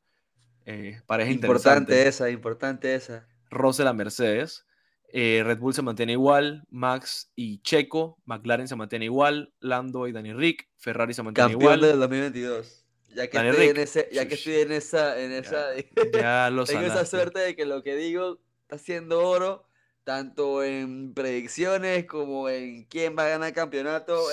Eh, 0.65 1.01
pareja 1.07 1.31
importante 1.31 2.07
esa, 2.07 2.29
importante 2.29 2.93
esa. 2.93 3.27
Russell 3.49 3.87
a 3.87 3.93
Mercedes. 3.93 4.66
Eh, 5.09 5.41
Red 5.45 5.59
Bull 5.59 5.73
se 5.73 5.81
mantiene 5.81 6.13
igual, 6.13 6.65
Max 6.69 7.31
y 7.35 7.61
Checo, 7.61 8.17
McLaren 8.25 8.67
se 8.67 8.75
mantiene 8.75 9.05
igual, 9.05 9.53
Lando 9.59 10.07
y 10.07 10.11
Daniel 10.11 10.37
Rick, 10.37 10.67
Ferrari 10.75 11.13
se 11.13 11.23
mantiene 11.23 11.51
igual. 11.51 11.79
Campeón 11.79 11.91
del 11.91 11.99
2022. 11.99 12.83
Ya 13.15 13.29
que, 13.29 13.37
estoy 13.37 13.67
en, 13.69 13.77
ese, 13.77 14.09
ya 14.11 14.27
que 14.27 14.35
estoy 14.35 14.55
en 14.55 14.71
esa, 14.71 15.19
en 15.19 15.31
esa, 15.31 15.69
ya, 16.13 16.49
lo 16.49 16.65
tengo 16.65 16.81
esa 16.81 17.05
suerte 17.05 17.39
de 17.39 17.55
que 17.55 17.65
lo 17.65 17.81
que 17.81 17.95
digo 17.95 18.39
está 18.61 18.75
haciendo 18.75 19.27
oro, 19.27 19.65
tanto 20.03 20.63
en 20.63 21.13
predicciones 21.13 22.05
como 22.05 22.47
en 22.49 22.83
quién 22.83 23.17
va 23.17 23.25
a 23.25 23.29
ganar 23.29 23.47
el 23.47 23.55
campeonato. 23.55 24.23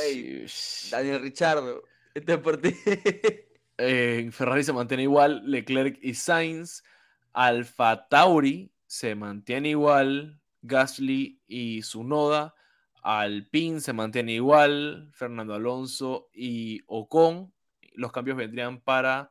Daniel 0.91 1.21
Richardo, 1.21 1.83
este 2.15 2.35
es 2.35 2.39
por 2.39 2.61
ti. 2.61 2.75
Eh, 3.77 4.29
Ferrari 4.31 4.63
se 4.63 4.73
mantiene 4.73 5.03
igual, 5.03 5.43
Leclerc 5.51 5.99
y 6.01 6.15
Sainz, 6.15 6.85
Alfa 7.33 8.07
Tauri 8.09 8.71
se 8.87 9.17
mantiene 9.17 9.71
igual, 9.71 10.41
Gasly 10.65 11.41
y 11.47 11.83
Sunoda. 11.83 12.55
Alpine 13.03 13.81
se 13.81 13.93
mantiene 13.93 14.33
igual, 14.33 15.11
Fernando 15.13 15.55
Alonso 15.55 16.29
y 16.33 16.81
Ocon. 16.87 17.53
Los 17.93 18.13
cambios 18.13 18.37
vendrían 18.37 18.81
para 18.81 19.31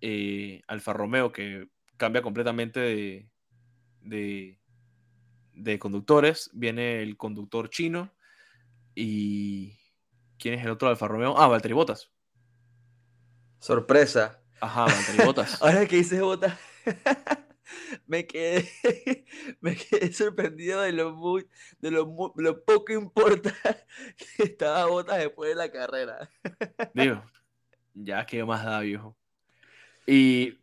eh, 0.00 0.62
Alfa 0.66 0.92
Romeo, 0.92 1.32
que 1.32 1.68
cambia 1.96 2.22
completamente 2.22 2.80
de, 2.80 3.30
de, 4.02 4.60
de, 5.54 5.78
conductores. 5.78 6.50
Viene 6.52 7.02
el 7.02 7.16
conductor 7.16 7.70
chino 7.70 8.12
¿Y 9.00 9.78
quién 10.40 10.54
es 10.54 10.64
el 10.64 10.70
otro 10.72 10.88
Alfa 10.88 11.06
Romeo? 11.06 11.38
Ah, 11.38 11.46
Valtteri 11.46 11.72
Bottas. 11.72 12.10
Sorpresa. 13.60 14.42
Ajá, 14.60 14.86
Valtteri 14.86 15.24
Bottas. 15.24 15.56
Ahora 15.62 15.86
que 15.86 15.96
dices 15.96 16.20
Bottas, 16.20 16.58
me 18.06 18.26
quedé, 18.26 18.68
me 19.60 19.76
quedé 19.76 20.12
sorprendido 20.12 20.80
de 20.82 20.92
lo 20.92 21.12
muy, 21.14 21.46
de 21.80 21.90
lo, 21.90 22.32
lo 22.36 22.64
poco 22.64 22.92
importa 22.92 23.54
que 24.36 24.44
estaba 24.44 24.86
Bottas 24.86 25.18
después 25.18 25.50
de 25.50 25.56
la 25.56 25.70
carrera. 25.70 26.30
Digo, 26.94 27.22
ya 27.94 28.24
qué 28.26 28.44
más 28.44 28.64
da, 28.64 28.80
viejo. 28.80 29.16
Y 30.06 30.58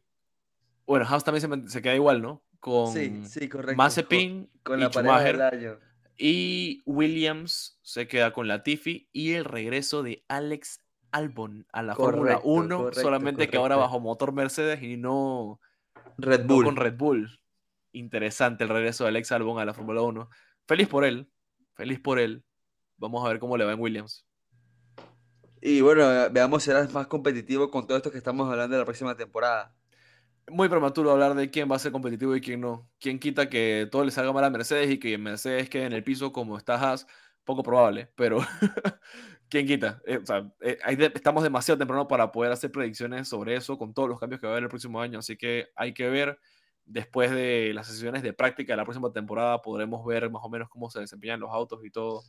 bueno, 0.85 1.05
Haas 1.07 1.23
también 1.23 1.65
se, 1.67 1.69
se 1.71 1.81
queda 1.81 1.95
igual, 1.95 2.21
¿no? 2.21 2.43
Con 2.59 2.93
Sí, 2.93 3.23
sí, 3.25 3.47
correcto. 3.49 3.77
Mazepin 3.77 4.49
Con, 4.63 4.79
con 4.79 4.79
y 4.79 4.83
la 4.83 4.89
pareja 4.91 5.19
del 5.23 5.35
Schumacher. 5.35 5.41
año. 5.41 5.79
Y 6.17 6.81
Williams 6.85 7.77
se 7.81 8.07
queda 8.07 8.31
con 8.33 8.47
Latifi 8.47 9.09
y 9.11 9.33
el 9.33 9.45
regreso 9.45 10.01
de 10.01 10.23
Alex 10.29 10.81
Albon 11.11 11.67
a 11.71 11.83
la 11.83 11.95
Fórmula 11.95 12.41
Correcto, 12.41 12.49
1, 12.49 12.77
correcto, 12.77 13.01
solamente 13.01 13.47
que 13.49 13.57
ahora 13.57 13.75
correcto. 13.75 13.87
bajo 13.91 13.99
motor 13.99 14.31
Mercedes 14.33 14.81
y 14.81 14.97
no, 14.97 15.59
Red 16.17 16.45
Bull. 16.45 16.65
con 16.65 16.75
Red 16.75 16.95
Bull. 16.97 17.39
Interesante 17.91 18.63
el 18.63 18.69
regreso 18.69 19.03
de 19.03 19.09
Alex 19.09 19.31
Albon 19.31 19.59
a 19.59 19.65
la 19.65 19.73
Fórmula 19.73 20.01
1. 20.01 20.29
Feliz 20.67 20.87
por 20.87 21.05
él, 21.05 21.29
feliz 21.75 21.99
por 21.99 22.19
él. 22.19 22.43
Vamos 22.97 23.25
a 23.25 23.29
ver 23.29 23.39
cómo 23.39 23.57
le 23.57 23.65
va 23.65 23.73
en 23.73 23.79
Williams. 23.79 24.25
Y 25.61 25.81
bueno, 25.81 26.03
veamos 26.31 26.63
si 26.63 26.69
será 26.69 26.87
más 26.89 27.07
competitivo 27.07 27.71
con 27.71 27.87
todo 27.87 27.97
esto 27.97 28.11
que 28.11 28.17
estamos 28.17 28.49
hablando 28.49 28.75
de 28.75 28.81
la 28.81 28.85
próxima 28.85 29.15
temporada. 29.15 29.75
Muy 30.47 30.69
prematuro 30.69 31.09
hablar 31.09 31.33
de 31.33 31.49
quién 31.49 31.69
va 31.71 31.75
a 31.75 31.79
ser 31.79 31.91
competitivo 31.91 32.35
y 32.35 32.41
quién 32.41 32.61
no. 32.61 32.87
¿Quién 32.99 33.17
quita 33.17 33.49
que 33.49 33.87
todo 33.91 34.05
le 34.05 34.11
salga 34.11 34.31
mal 34.31 34.43
a 34.43 34.51
Mercedes 34.51 34.91
y 34.91 34.99
que 34.99 35.17
Mercedes 35.17 35.69
quede 35.69 35.85
en 35.85 35.93
el 35.93 36.03
piso 36.03 36.31
como 36.31 36.57
está 36.57 36.75
Haas? 36.75 37.07
Poco 37.45 37.63
probable, 37.63 38.11
pero 38.15 38.39
¿quién 39.55 39.67
quita? 39.67 40.01
Eh, 40.05 40.17
o 40.21 40.25
sea, 40.25 40.51
eh, 40.61 40.77
de- 40.95 41.11
estamos 41.15 41.43
demasiado 41.43 41.77
temprano 41.77 42.07
para 42.07 42.31
poder 42.31 42.51
hacer 42.51 42.71
predicciones 42.71 43.27
sobre 43.27 43.55
eso 43.55 43.77
con 43.77 43.93
todos 43.93 44.09
los 44.09 44.19
cambios 44.19 44.39
que 44.41 44.47
va 44.47 44.51
a 44.51 44.55
haber 44.55 44.63
el 44.63 44.69
próximo 44.69 44.99
año, 45.01 45.19
así 45.19 45.37
que 45.37 45.69
hay 45.75 45.93
que 45.93 46.09
ver. 46.09 46.37
Después 46.87 47.31
de 47.31 47.71
las 47.73 47.87
sesiones 47.87 48.21
de 48.21 48.31
práctica 48.33 48.73
de 48.73 48.77
la 48.77 48.83
próxima 48.83 49.11
temporada 49.11 49.59
podremos 49.61 50.05
ver 50.05 50.29
más 50.29 50.43
o 50.43 50.49
menos 50.49 50.69
cómo 50.69 50.89
se 50.91 50.99
desempeñan 50.99 51.39
los 51.39 51.49
autos 51.51 51.83
y 51.83 51.89
todo. 51.89 52.21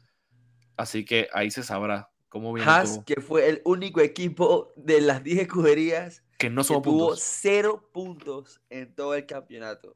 Así 0.77 1.05
que 1.05 1.29
ahí 1.33 1.51
se 1.51 1.63
sabrá 1.63 2.09
cómo 2.31 2.53
viene 2.55 2.71
Haas, 2.71 2.95
todo. 2.97 3.05
que 3.05 3.21
fue 3.21 3.49
el 3.49 3.61
único 3.65 4.01
equipo 4.01 4.73
de 4.77 5.01
las 5.03 5.23
10 5.23 5.41
escuderías 5.41 6.25
Que 6.39 6.49
no 6.49 6.65
tuvo 6.65 7.17
cero 7.17 7.91
puntos 7.93 8.63
en 8.71 8.95
todo 8.95 9.15
el 9.15 9.27
campeonato. 9.27 9.95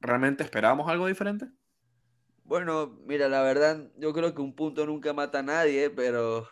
¿Realmente 0.00 0.44
esperábamos 0.44 0.88
algo 0.88 1.06
diferente? 1.06 1.46
Bueno, 2.44 2.98
mira, 3.06 3.28
la 3.28 3.42
verdad, 3.42 3.86
yo 3.96 4.12
creo 4.12 4.34
que 4.34 4.42
un 4.42 4.54
punto 4.54 4.84
nunca 4.86 5.12
mata 5.12 5.38
a 5.38 5.42
nadie, 5.42 5.88
pero 5.90 6.48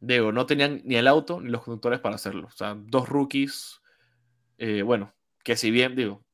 Digo, 0.00 0.32
no 0.32 0.46
tenían 0.46 0.82
ni 0.84 0.96
el 0.96 1.08
auto 1.08 1.40
ni 1.40 1.50
los 1.50 1.62
conductores 1.62 2.00
para 2.00 2.14
hacerlo. 2.14 2.48
O 2.48 2.50
sea, 2.56 2.76
dos 2.78 3.08
rookies. 3.08 3.80
eh, 4.58 4.82
bueno, 4.82 5.12
que 5.44 5.56
si 5.56 5.70
bien, 5.70 5.96
digo, 5.96 6.24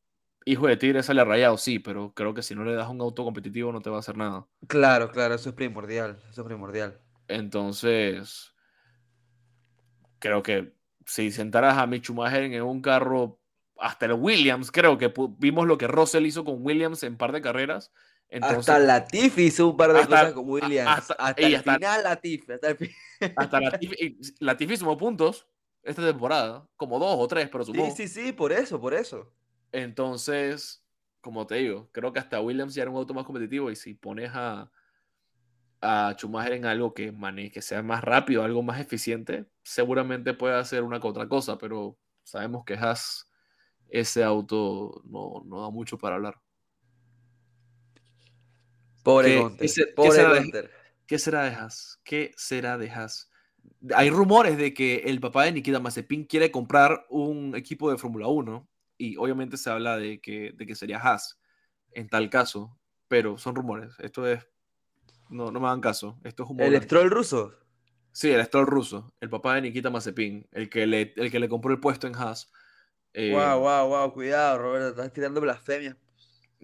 hijo 0.44 0.66
de 0.66 0.76
Tigre 0.76 1.02
sale 1.02 1.24
rayado, 1.24 1.56
sí, 1.56 1.78
pero 1.78 2.12
creo 2.14 2.34
que 2.34 2.42
si 2.42 2.54
no 2.54 2.64
le 2.64 2.74
das 2.74 2.88
un 2.88 3.00
auto 3.00 3.24
competitivo 3.24 3.72
no 3.72 3.80
te 3.80 3.90
va 3.90 3.96
a 3.96 4.00
hacer 4.00 4.16
nada. 4.16 4.46
claro, 4.66 5.10
claro, 5.10 5.34
eso 5.34 5.50
es 5.50 5.54
primordial, 5.54 6.18
eso 6.30 6.42
es 6.42 6.46
primordial. 6.46 7.00
Entonces, 7.28 8.52
creo 10.18 10.42
que 10.42 10.74
si 11.06 11.30
sentaras 11.30 11.78
a 11.78 11.86
Mick 11.86 12.04
Schumacher 12.04 12.44
en 12.44 12.62
un 12.62 12.80
carro, 12.80 13.40
hasta 13.78 14.06
el 14.06 14.12
Williams, 14.12 14.70
creo 14.70 14.98
que 14.98 15.12
vimos 15.38 15.66
lo 15.66 15.78
que 15.78 15.86
Russell 15.86 16.26
hizo 16.26 16.44
con 16.44 16.64
Williams 16.64 17.02
en 17.02 17.16
par 17.16 17.32
de 17.32 17.40
carreras. 17.40 17.92
Entonces, 18.28 18.58
hasta 18.58 18.78
Latifi 18.80 19.42
hizo 19.44 19.68
un 19.68 19.76
par 19.76 19.92
de 19.92 20.00
Hasta- 20.00 20.08
cosas 20.20 20.32
con 20.32 20.50
Williams. 20.50 20.88
hasta- 20.90 21.14
Hasta, 21.14 21.42
el 21.42 21.54
hasta- 21.56 21.74
final 21.74 22.02
Latifi, 22.02 22.52
hasta 22.52 22.68
el 22.70 22.76
fin- 22.76 22.90
hasta 23.36 23.60
Latifi, 23.60 24.18
Latifi 24.40 24.76
sumó 24.76 24.96
puntos 24.96 25.46
esta 25.82 26.02
temporada, 26.04 26.66
como 26.76 26.98
dos 26.98 27.14
o 27.18 27.28
tres, 27.28 27.48
pero 27.50 27.64
sumó. 27.64 27.84
Sí, 27.86 28.08
sí, 28.08 28.08
sí, 28.08 28.32
por 28.32 28.52
eso, 28.52 28.80
por 28.80 28.94
eso. 28.94 29.32
Entonces, 29.70 30.82
como 31.20 31.46
te 31.46 31.56
digo, 31.56 31.88
creo 31.92 32.12
que 32.12 32.18
hasta 32.18 32.40
Williams 32.40 32.74
ya 32.74 32.82
era 32.82 32.90
un 32.90 32.96
auto 32.96 33.14
más 33.14 33.24
competitivo 33.24 33.70
y 33.70 33.76
si 33.76 33.94
pones 33.94 34.30
a, 34.34 34.70
a 35.80 36.14
Schumacher 36.16 36.52
en 36.54 36.64
algo 36.66 36.94
que, 36.94 37.12
mane- 37.12 37.50
que 37.52 37.60
sea 37.62 37.82
más 37.82 38.02
rápido, 38.02 38.42
algo 38.42 38.62
más 38.62 38.80
eficiente, 38.80 39.46
seguramente 39.62 40.32
puede 40.34 40.54
hacer 40.56 40.82
una 40.82 41.00
que 41.00 41.06
otra 41.06 41.28
cosa, 41.28 41.58
pero 41.58 41.98
sabemos 42.22 42.64
que 42.64 42.74
Haas, 42.74 43.30
ese 43.88 44.24
auto 44.24 45.02
no, 45.04 45.42
no 45.44 45.60
da 45.62 45.70
mucho 45.70 45.98
para 45.98 46.16
hablar. 46.16 46.40
Pobre 49.04 49.28
¿Qué- 49.28 49.40
Gunter, 49.40 49.60
qué 49.60 49.68
se- 49.68 49.84
qué 49.86 49.92
pobre 49.92 50.10
será 50.12 50.32
de- 50.32 50.40
Gunter. 50.40 50.70
¿Qué 51.06 51.18
será 51.18 51.44
de 51.44 51.50
Haas? 51.54 52.00
¿Qué 52.02 52.32
será 52.36 52.78
de 52.78 52.90
Haas? 52.90 53.30
Hay 53.94 54.10
rumores 54.10 54.56
de 54.56 54.72
que 54.74 54.96
el 55.04 55.20
papá 55.20 55.44
de 55.44 55.52
Nikita 55.52 55.78
Mazepin 55.78 56.24
quiere 56.24 56.50
comprar 56.50 57.04
un 57.10 57.54
equipo 57.54 57.90
de 57.90 57.98
Fórmula 57.98 58.26
1 58.26 58.66
y 58.98 59.16
obviamente 59.18 59.56
se 59.58 59.70
habla 59.70 59.96
de 59.98 60.20
que, 60.20 60.52
de 60.56 60.66
que 60.66 60.74
sería 60.74 60.98
Haas 60.98 61.38
en 61.92 62.08
tal 62.08 62.30
caso, 62.30 62.76
pero 63.08 63.36
son 63.38 63.54
rumores. 63.54 63.92
Esto 64.00 64.26
es. 64.26 64.44
No, 65.28 65.50
no 65.50 65.60
me 65.60 65.66
hagan 65.66 65.80
caso. 65.80 66.18
Esto 66.24 66.46
es 66.58 66.66
El. 66.72 66.82
Stroll 66.82 67.10
ruso. 67.10 67.54
Sí, 68.12 68.30
el 68.30 68.44
Stroll 68.44 68.66
ruso, 68.66 69.12
el 69.20 69.28
papá 69.28 69.56
de 69.56 69.62
Nikita 69.62 69.90
Mazepin, 69.90 70.46
el 70.52 70.70
que 70.70 70.86
le, 70.86 71.12
el 71.16 71.30
que 71.30 71.38
le 71.40 71.48
compró 71.48 71.72
el 71.72 71.80
puesto 71.80 72.06
en 72.06 72.14
Haas. 72.14 72.50
Eh, 73.12 73.32
Wow, 73.32 73.60
wow, 73.60 73.88
wow, 73.88 74.12
cuidado, 74.12 74.58
Roberto, 74.58 74.88
estás 74.88 75.12
tirando 75.12 75.40
blasfemias. 75.40 75.96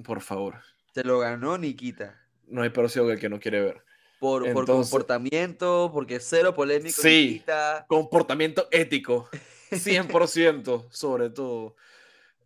Por 0.05 0.21
favor, 0.23 0.57
Se 0.95 1.05
lo 1.05 1.19
ganó 1.19 1.59
Nikita. 1.59 2.20
No 2.51 2.63
hay 2.63 2.71
ciego 2.89 3.07
que 3.07 3.15
el 3.15 3.21
que 3.21 3.29
no 3.29 3.41
quiere 3.41 3.61
ver. 3.61 3.83
Por, 4.19 4.67
comportamiento, 4.67 5.91
porque 5.93 6.21
cero 6.21 6.55
polémico. 6.55 7.01
Sí. 7.01 7.43
Comportamiento 7.87 8.69
ético, 8.71 9.29
100% 9.71 10.89
sobre 10.91 11.31
todo. 11.31 11.75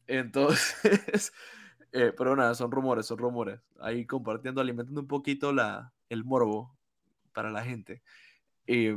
Entonces, 0.07 1.33
eh, 1.93 2.13
pero 2.17 2.37
nada, 2.37 2.55
son 2.55 2.71
rumores, 2.71 3.07
son 3.07 3.19
rumores. 3.19 3.59
Ahí 3.81 4.07
compartiendo, 4.07 4.61
alimentando 4.61 5.01
un 5.01 5.09
poquito 5.09 5.53
la, 5.53 5.93
el 6.09 6.25
morbo 6.25 6.77
para 7.33 7.51
la 7.51 7.65
gente. 7.65 8.03
Eh, 8.69 8.97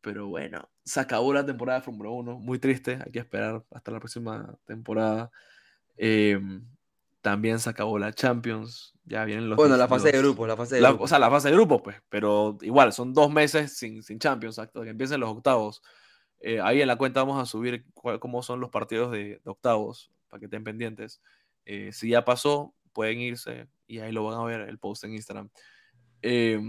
pero 0.00 0.26
bueno, 0.26 0.68
se 0.84 1.00
acabó 1.00 1.32
la 1.32 1.46
temporada 1.46 1.78
de 1.78 1.84
Fórmula 1.84 2.10
1, 2.10 2.38
muy 2.38 2.58
triste, 2.58 2.98
hay 3.04 3.12
que 3.12 3.18
esperar 3.20 3.64
hasta 3.70 3.90
la 3.92 4.00
próxima 4.00 4.58
temporada. 4.64 5.30
Eh, 5.96 6.40
también 7.20 7.58
se 7.58 7.70
acabó 7.70 7.98
la 7.98 8.12
Champions, 8.12 8.94
ya 9.04 9.24
vienen 9.24 9.48
los... 9.48 9.56
Bueno, 9.56 9.76
la 9.76 9.88
fase 9.88 10.06
de 10.08 10.12
los- 10.12 10.22
grupos, 10.22 10.48
la 10.48 10.56
fase 10.56 10.76
de 10.76 10.80
la- 10.80 10.92
o 10.92 11.08
sea, 11.08 11.18
la 11.18 11.30
fase 11.30 11.48
de 11.48 11.54
grupos, 11.54 11.82
pues, 11.82 11.96
pero 12.08 12.56
igual, 12.62 12.92
son 12.92 13.12
dos 13.12 13.30
meses 13.32 13.76
sin, 13.76 14.02
sin 14.02 14.18
Champions, 14.18 14.58
hasta 14.58 14.82
que 14.82 14.90
empiecen 14.90 15.20
los 15.20 15.30
octavos. 15.30 15.82
Eh, 16.40 16.60
ahí 16.60 16.80
en 16.80 16.86
la 16.86 16.96
cuenta 16.96 17.20
vamos 17.20 17.42
a 17.42 17.46
subir 17.46 17.84
cuál- 17.94 18.20
cómo 18.20 18.42
son 18.42 18.60
los 18.60 18.70
partidos 18.70 19.10
de, 19.10 19.40
de 19.44 19.50
octavos, 19.50 20.10
para 20.28 20.38
que 20.38 20.44
estén 20.46 20.62
pendientes. 20.62 21.20
Eh, 21.64 21.90
si 21.92 22.10
ya 22.10 22.24
pasó, 22.24 22.74
pueden 22.92 23.20
irse 23.20 23.66
y 23.86 23.98
ahí 23.98 24.12
lo 24.12 24.24
van 24.24 24.38
a 24.38 24.44
ver 24.44 24.60
el 24.62 24.78
post 24.78 25.04
en 25.04 25.14
Instagram. 25.14 25.50
Eh, 26.22 26.60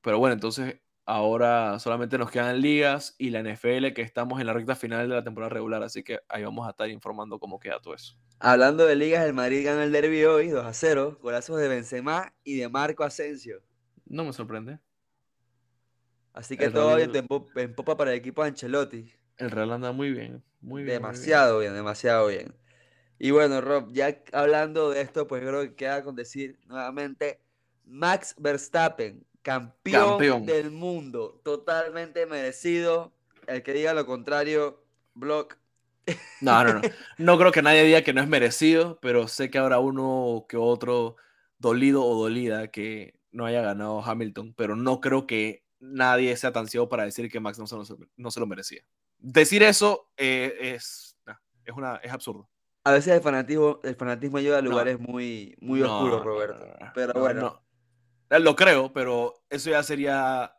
pero 0.00 0.18
bueno, 0.18 0.34
entonces 0.34 0.80
ahora 1.06 1.78
solamente 1.78 2.18
nos 2.18 2.30
quedan 2.30 2.60
ligas 2.60 3.14
y 3.18 3.30
la 3.30 3.40
NFL, 3.40 3.92
que 3.94 4.02
estamos 4.02 4.40
en 4.40 4.46
la 4.46 4.52
recta 4.52 4.74
final 4.76 5.08
de 5.08 5.14
la 5.16 5.24
temporada 5.24 5.50
regular, 5.50 5.82
así 5.82 6.02
que 6.02 6.20
ahí 6.28 6.44
vamos 6.44 6.66
a 6.66 6.70
estar 6.70 6.88
informando 6.90 7.38
cómo 7.38 7.58
queda 7.60 7.80
todo 7.80 7.94
eso. 7.94 8.16
Hablando 8.38 8.86
de 8.86 8.96
ligas, 8.96 9.24
el 9.26 9.32
Madrid 9.34 9.64
gana 9.64 9.84
el 9.84 9.92
derbi 9.92 10.24
hoy 10.24 10.48
2 10.48 10.64
a 10.66 10.72
0. 10.74 11.18
Golazos 11.22 11.58
de 11.58 11.68
Benzema 11.68 12.32
y 12.44 12.56
de 12.58 12.68
Marco 12.68 13.04
Asensio. 13.04 13.62
No 14.06 14.24
me 14.24 14.32
sorprende. 14.32 14.78
Así 16.32 16.56
que 16.56 16.66
El 16.66 16.72
todo 16.72 16.96
Real- 16.96 17.14
en, 17.16 17.26
po- 17.26 17.46
en 17.54 17.74
popa 17.74 17.96
para 17.96 18.12
el 18.12 18.18
equipo 18.18 18.42
de 18.42 18.48
Ancelotti. 18.48 19.12
El 19.36 19.50
Real 19.50 19.72
anda 19.72 19.92
muy 19.92 20.10
bien, 20.12 20.42
muy 20.60 20.82
bien. 20.84 21.02
muy 21.02 21.18
bien. 21.18 21.32
Demasiado 21.32 21.58
bien, 21.60 21.74
demasiado 21.74 22.26
bien. 22.28 22.54
Y 23.18 23.30
bueno, 23.30 23.60
Rob, 23.60 23.92
ya 23.92 24.20
hablando 24.32 24.90
de 24.90 25.00
esto, 25.02 25.26
pues 25.26 25.42
creo 25.42 25.62
que 25.62 25.74
queda 25.74 26.02
con 26.02 26.16
decir 26.16 26.58
nuevamente, 26.66 27.40
Max 27.84 28.34
Verstappen, 28.38 29.24
campeón, 29.44 30.08
Campeón. 30.08 30.46
del 30.46 30.72
mundo, 30.72 31.40
totalmente 31.44 32.26
merecido. 32.26 33.12
El 33.46 33.62
que 33.62 33.74
diga 33.74 33.94
lo 33.94 34.06
contrario, 34.06 34.82
block. 35.14 35.58
No, 36.40 36.64
no, 36.64 36.74
no. 36.74 36.80
No 37.18 37.38
creo 37.38 37.52
que 37.52 37.62
nadie 37.62 37.84
diga 37.84 38.02
que 38.02 38.12
no 38.12 38.20
es 38.20 38.28
merecido, 38.28 38.98
pero 39.00 39.28
sé 39.28 39.50
que 39.50 39.58
habrá 39.58 39.78
uno 39.78 40.46
que 40.48 40.56
otro 40.56 41.16
dolido 41.58 42.04
o 42.04 42.20
dolida 42.20 42.68
que 42.68 43.20
no 43.30 43.46
haya 43.46 43.62
ganado 43.62 44.02
Hamilton, 44.02 44.54
pero 44.56 44.76
no 44.76 45.00
creo 45.00 45.26
que 45.26 45.64
nadie 45.78 46.36
sea 46.36 46.52
tan 46.52 46.66
ciego 46.66 46.88
para 46.88 47.04
decir 47.04 47.30
que 47.30 47.40
Max 47.40 47.58
no 47.58 47.66
se 47.66 47.76
lo, 47.76 47.84
no 48.16 48.30
se 48.30 48.40
lo 48.40 48.46
merecía. 48.46 48.82
Decir 49.18 49.62
eso 49.62 50.10
eh, 50.16 50.56
es, 50.60 51.16
nah, 51.26 51.36
es, 51.64 51.74
una, 51.74 51.96
es 51.96 52.12
absurdo. 52.12 52.48
A 52.84 52.92
veces 52.92 53.14
el 53.14 53.22
fanatismo, 53.22 53.80
el 53.82 53.94
fanatismo 53.94 54.38
lleva 54.40 54.58
a 54.58 54.62
No. 54.62 54.70
lugares 54.70 54.98
muy, 55.00 55.56
muy 55.60 55.80
oscuros, 55.82 56.22
Roberto. 56.22 56.66
Pero 56.94 57.12
no, 57.14 57.20
bueno, 57.20 57.40
no. 57.40 57.63
Lo 58.40 58.56
creo, 58.56 58.92
pero 58.92 59.42
eso 59.50 59.70
ya 59.70 59.82
sería 59.82 60.56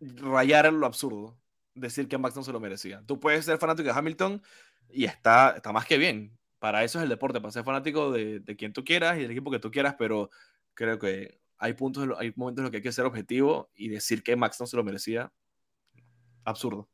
rayar 0.00 0.66
en 0.66 0.80
lo 0.80 0.86
absurdo. 0.86 1.38
Decir 1.74 2.08
que 2.08 2.18
Max 2.18 2.36
no 2.36 2.42
se 2.42 2.52
lo 2.52 2.60
merecía. 2.60 3.02
Tú 3.06 3.18
puedes 3.18 3.44
ser 3.44 3.58
fanático 3.58 3.88
de 3.88 3.98
Hamilton 3.98 4.42
y 4.90 5.04
está, 5.04 5.54
está 5.56 5.72
más 5.72 5.86
que 5.86 5.98
bien. 5.98 6.38
Para 6.58 6.84
eso 6.84 6.98
es 6.98 7.02
el 7.02 7.08
deporte, 7.08 7.40
para 7.40 7.52
ser 7.52 7.64
fanático 7.64 8.12
de, 8.12 8.40
de 8.40 8.56
quien 8.56 8.72
tú 8.72 8.84
quieras 8.84 9.18
y 9.18 9.22
del 9.22 9.32
equipo 9.32 9.50
que 9.50 9.58
tú 9.58 9.70
quieras, 9.70 9.96
pero 9.98 10.30
creo 10.72 10.98
que 10.98 11.40
hay, 11.58 11.74
puntos, 11.74 12.08
hay 12.18 12.32
momentos 12.36 12.60
en 12.60 12.64
los 12.64 12.70
que 12.70 12.78
hay 12.78 12.82
que 12.82 12.92
ser 12.92 13.04
objetivo 13.04 13.70
y 13.74 13.88
decir 13.88 14.22
que 14.22 14.36
Max 14.36 14.58
no 14.60 14.66
se 14.66 14.76
lo 14.76 14.84
merecía. 14.84 15.32
Absurdo. 16.44 16.88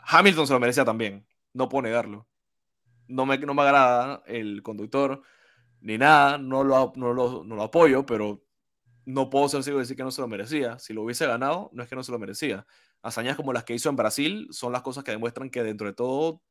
Hamilton 0.00 0.46
se 0.46 0.52
lo 0.52 0.60
merecía 0.60 0.84
también, 0.84 1.26
no 1.52 1.68
puedo 1.68 1.82
negarlo. 1.82 2.26
No 3.08 3.26
me, 3.26 3.38
no 3.38 3.54
me 3.54 3.62
agrada 3.62 4.22
el 4.26 4.62
conductor 4.62 5.22
ni 5.80 5.98
nada, 5.98 6.38
no 6.38 6.64
lo, 6.64 6.92
no 6.96 7.12
lo, 7.12 7.44
no 7.44 7.56
lo 7.56 7.62
apoyo, 7.62 8.04
pero 8.04 8.42
no 9.04 9.30
puedo 9.30 9.48
ser 9.48 9.62
ciego 9.62 9.78
y 9.78 9.82
decir 9.82 9.96
que 9.96 10.02
no 10.02 10.10
se 10.10 10.20
lo 10.20 10.28
merecía. 10.28 10.78
Si 10.78 10.92
lo 10.92 11.02
hubiese 11.02 11.26
ganado, 11.26 11.70
no 11.72 11.82
es 11.82 11.88
que 11.88 11.96
no 11.96 12.02
se 12.02 12.12
lo 12.12 12.18
merecía. 12.18 12.66
Hazañas 13.02 13.36
como 13.36 13.52
las 13.52 13.64
que 13.64 13.74
hizo 13.74 13.88
en 13.88 13.96
Brasil 13.96 14.48
son 14.50 14.72
las 14.72 14.82
cosas 14.82 15.04
que 15.04 15.12
demuestran 15.12 15.50
que 15.50 15.62
dentro 15.62 15.86
de 15.86 15.94
todo 15.94 16.42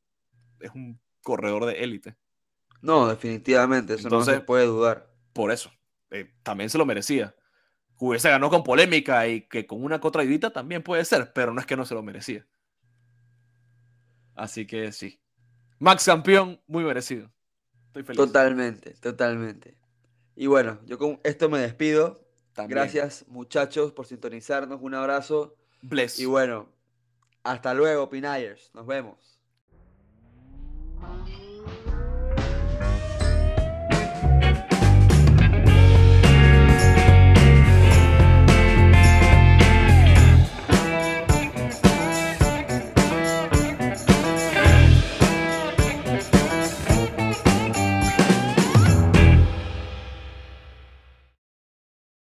es 0.59 0.71
un 0.71 0.99
corredor 1.21 1.65
de 1.65 1.83
élite. 1.83 2.15
No, 2.81 3.07
definitivamente, 3.07 3.95
eso 3.95 4.09
no 4.09 4.23
se 4.23 4.39
puede 4.39 4.65
dudar. 4.65 5.11
Por 5.33 5.51
eso, 5.51 5.71
eh, 6.09 6.33
también 6.43 6.69
se 6.69 6.77
lo 6.77 6.85
merecía. 6.85 7.35
Hubiese 7.99 8.29
ganado 8.29 8.49
con 8.49 8.63
polémica 8.63 9.27
y 9.27 9.47
que 9.47 9.65
con 9.65 9.83
una 9.83 9.99
contraidita 9.99 10.51
también 10.51 10.83
puede 10.83 11.03
ser, 11.05 11.33
pero 11.33 11.53
no 11.53 11.59
es 11.59 11.65
que 11.65 11.75
no 11.75 11.85
se 11.85 11.95
lo 11.95 12.03
merecía. 12.03 12.47
Así 14.35 14.65
que 14.65 14.91
sí. 14.91 15.19
Max 15.79 16.05
campeón, 16.05 16.61
muy 16.67 16.83
merecido. 16.83 17.31
Estoy 17.99 18.15
feliz. 18.15 18.17
Totalmente, 18.17 18.93
totalmente. 18.99 19.75
Y 20.35 20.45
bueno, 20.45 20.79
yo 20.85 20.97
con 20.97 21.19
esto 21.23 21.49
me 21.49 21.59
despido. 21.59 22.23
Gracias, 22.67 23.25
muchachos, 23.27 23.91
por 23.91 24.05
sintonizarnos. 24.05 24.79
Un 24.81 24.93
abrazo. 24.93 25.55
Bless. 25.81 26.19
Y 26.19 26.25
bueno, 26.25 26.69
hasta 27.43 27.73
luego, 27.73 28.09
Pinayers. 28.09 28.71
Nos 28.73 28.85
vemos. 28.85 29.36